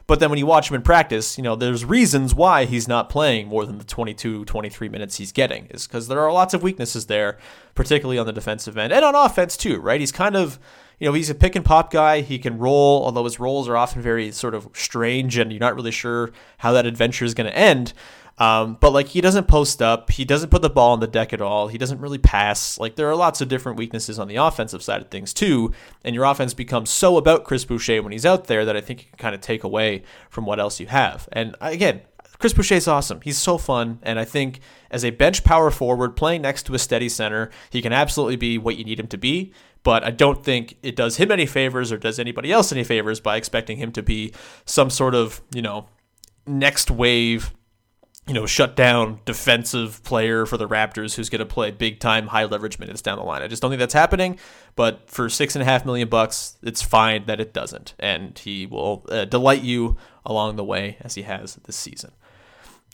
But 0.07 0.21
then 0.21 0.29
when 0.29 0.39
you 0.39 0.45
watch 0.45 0.71
him 0.71 0.75
in 0.75 0.83
practice, 0.83 1.39
you 1.39 1.45
know, 1.45 1.57
there's 1.57 1.83
reasons 1.83 2.35
why 2.35 2.67
he's 2.67 2.87
not 2.87 3.09
playing 3.09 3.49
more 3.49 3.65
than 3.65 3.79
the 3.79 3.85
22, 3.85 4.45
23 4.45 4.89
minutes 4.91 5.17
he's 5.17 5.33
getting. 5.33 5.67
Is 5.71 5.87
because 5.87 6.09
there 6.09 6.21
are 6.21 6.31
lots 6.31 6.53
of 6.53 6.63
weaknesses 6.63 7.07
there, 7.07 7.39
particularly 7.75 8.19
on 8.19 8.27
the 8.27 8.33
defensive 8.33 8.77
end 8.77 8.93
and 8.93 9.05
on 9.05 9.15
offense 9.15 9.57
too, 9.57 9.81
right? 9.81 10.01
He's 10.01 10.13
kind 10.13 10.37
of 10.37 10.59
you 10.99 11.09
know, 11.09 11.13
he's 11.13 11.31
a 11.31 11.35
pick 11.35 11.57
and 11.57 11.65
pop 11.65 11.91
guy. 11.91 12.21
He 12.21 12.39
can 12.39 12.59
roll, 12.59 13.05
although 13.05 13.25
his 13.25 13.41
rolls 13.41 13.69
are 13.69 13.77
often 13.77 14.01
very 14.01 14.31
sort 14.31 14.55
of 14.55 14.69
strange 14.75 15.37
and 15.37 15.51
you're 15.51 15.61
not 15.61 15.75
really 15.75 15.91
sure 15.91 16.31
how 16.59 16.73
that 16.73 16.87
adventure 16.87 17.25
is 17.25 17.35
going 17.35 17.51
to 17.51 17.57
end. 17.57 17.93
Um, 18.37 18.77
but 18.81 18.93
like 18.93 19.09
he 19.09 19.21
doesn't 19.21 19.47
post 19.47 19.81
up, 19.81 20.11
he 20.11 20.25
doesn't 20.25 20.51
put 20.51 20.63
the 20.63 20.71
ball 20.71 20.93
on 20.93 21.01
the 21.01 21.07
deck 21.07 21.33
at 21.33 21.41
all. 21.41 21.69
He 21.69 21.79
doesn't 21.79 22.01
really 22.01 22.19
pass. 22.19 22.79
Like 22.79 22.97
there 22.97 23.09
are 23.09 23.15
lots 23.15 23.41
of 23.41 23.49
different 23.49 23.79
weaknesses 23.79 24.19
on 24.19 24.27
the 24.27 24.37
offensive 24.37 24.83
side 24.83 25.01
of 25.01 25.09
things 25.09 25.33
too. 25.33 25.73
And 26.03 26.15
your 26.15 26.25
offense 26.25 26.53
becomes 26.53 26.91
so 26.91 27.17
about 27.17 27.45
Chris 27.45 27.65
Boucher 27.65 28.03
when 28.03 28.13
he's 28.13 28.27
out 28.27 28.47
there 28.47 28.65
that 28.65 28.77
I 28.77 28.81
think 28.81 29.03
you 29.03 29.09
can 29.11 29.19
kind 29.19 29.35
of 29.35 29.41
take 29.41 29.63
away 29.63 30.03
from 30.31 30.47
what 30.47 30.59
else 30.59 30.81
you 30.81 30.87
have. 30.89 31.29
And 31.31 31.55
again, 31.61 32.03
Chris 32.39 32.53
Boucher's 32.53 32.89
awesome. 32.89 33.21
He's 33.23 33.39
so 33.39 33.59
fun, 33.59 34.01
and 34.03 34.19
I 34.19 34.25
think 34.25 34.61
as 34.91 35.05
a 35.05 35.11
bench 35.11 35.45
power 35.45 35.71
forward 35.71 36.17
playing 36.17 36.43
next 36.43 36.65
to 36.65 36.75
a 36.75 36.79
steady 36.79 37.09
center, 37.09 37.51
he 37.71 37.81
can 37.81 37.93
absolutely 37.93 38.37
be 38.37 38.59
what 38.59 38.77
you 38.77 38.85
need 38.85 38.99
him 38.99 39.07
to 39.09 39.17
be. 39.17 39.53
But 39.83 40.03
I 40.03 40.11
don't 40.11 40.43
think 40.43 40.77
it 40.83 40.97
does 40.97 41.17
him 41.17 41.31
any 41.31 41.47
favors 41.47 41.93
or 41.93 41.97
does 41.97 42.19
anybody 42.19 42.51
else 42.51 42.73
any 42.73 42.85
favors 42.85 43.21
by 43.21 43.37
expecting 43.37 43.77
him 43.77 43.93
to 43.93 44.03
be 44.03 44.33
some 44.65 44.91
sort 44.91 45.15
of 45.15 45.43
you 45.55 45.63
know 45.63 45.89
next 46.47 46.91
wave 46.91 47.53
you 48.27 48.33
know, 48.33 48.47
shut 48.47 48.75
down 48.75 49.21
defensive 49.27 50.03
player 50.03 50.47
for 50.47 50.57
the 50.57 50.67
Raptors 50.67 51.15
who's 51.15 51.29
going 51.29 51.41
to 51.41 51.47
play 51.47 51.71
big 51.71 52.01
time 52.01 52.29
high 52.29 52.45
leverage 52.45 52.79
minutes 52.79 53.03
down 53.03 53.19
the 53.19 53.25
line. 53.25 53.43
I 53.43 53.49
just 53.49 53.61
don't 53.61 53.71
think 53.71 53.81
that's 53.81 53.95
happening. 53.95 54.39
But 54.77 55.11
for 55.11 55.29
six 55.29 55.55
and 55.55 55.63
a 55.63 55.67
half 55.67 55.85
million 55.85 56.09
bucks, 56.09 56.57
it's 56.63 56.83
fine 56.83 57.27
that 57.27 57.41
it 57.41 57.53
doesn't, 57.53 57.95
and 57.99 58.37
he 58.39 58.67
will 58.67 59.05
uh, 59.09 59.25
delight 59.27 59.63
you 59.63 59.97
along 60.25 60.57
the 60.57 60.65
way 60.65 60.97
as 61.01 61.15
he 61.15 61.23
has 61.23 61.57
this 61.65 61.77
season. 61.77 62.13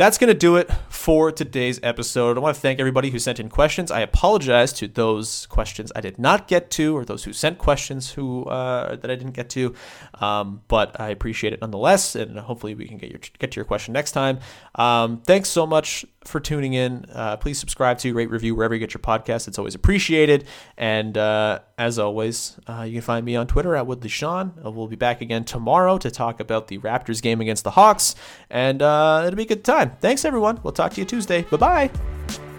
That's 0.00 0.16
going 0.16 0.28
to 0.28 0.34
do 0.34 0.56
it 0.56 0.72
for 0.88 1.30
today's 1.30 1.78
episode. 1.82 2.38
I 2.38 2.40
want 2.40 2.54
to 2.54 2.60
thank 2.62 2.80
everybody 2.80 3.10
who 3.10 3.18
sent 3.18 3.38
in 3.38 3.50
questions. 3.50 3.90
I 3.90 4.00
apologize 4.00 4.72
to 4.72 4.88
those 4.88 5.44
questions 5.48 5.92
I 5.94 6.00
did 6.00 6.18
not 6.18 6.48
get 6.48 6.70
to, 6.70 6.96
or 6.96 7.04
those 7.04 7.24
who 7.24 7.34
sent 7.34 7.58
questions 7.58 8.12
who 8.12 8.44
uh, 8.44 8.96
that 8.96 9.10
I 9.10 9.14
didn't 9.14 9.34
get 9.34 9.50
to. 9.50 9.74
Um, 10.14 10.62
but 10.68 10.98
I 10.98 11.10
appreciate 11.10 11.52
it 11.52 11.60
nonetheless, 11.60 12.16
and 12.16 12.38
hopefully 12.38 12.74
we 12.74 12.88
can 12.88 12.96
get 12.96 13.10
your 13.10 13.20
get 13.38 13.52
to 13.52 13.56
your 13.56 13.66
question 13.66 13.92
next 13.92 14.12
time. 14.12 14.38
Um, 14.74 15.20
thanks 15.20 15.50
so 15.50 15.66
much 15.66 16.06
for 16.24 16.40
tuning 16.40 16.74
in. 16.74 17.06
Uh, 17.12 17.36
please 17.36 17.58
subscribe 17.58 17.98
to, 17.98 18.12
rate, 18.12 18.30
review 18.30 18.54
wherever 18.54 18.74
you 18.74 18.80
get 18.80 18.92
your 18.92 19.00
podcast. 19.00 19.48
It's 19.48 19.58
always 19.58 19.74
appreciated. 19.74 20.46
And 20.76 21.16
uh, 21.16 21.60
as 21.78 21.98
always, 21.98 22.58
uh, 22.66 22.82
you 22.82 22.92
can 22.94 23.02
find 23.02 23.24
me 23.24 23.36
on 23.36 23.46
Twitter 23.46 23.74
at 23.74 23.86
Woodley 23.86 24.08
Sean. 24.08 24.52
Uh, 24.64 24.70
we'll 24.70 24.88
be 24.88 24.96
back 24.96 25.20
again 25.20 25.44
tomorrow 25.44 25.98
to 25.98 26.10
talk 26.10 26.40
about 26.40 26.68
the 26.68 26.78
Raptors 26.78 27.22
game 27.22 27.40
against 27.40 27.64
the 27.64 27.70
Hawks, 27.70 28.14
and 28.50 28.82
uh, 28.82 29.24
it'll 29.26 29.36
be 29.36 29.44
a 29.44 29.46
good 29.46 29.64
time. 29.64 29.92
Thanks, 30.00 30.24
everyone. 30.24 30.60
We'll 30.62 30.72
talk 30.72 30.92
to 30.94 31.00
you 31.00 31.06
Tuesday. 31.06 31.42
Bye 31.42 31.56
bye. 31.56 32.49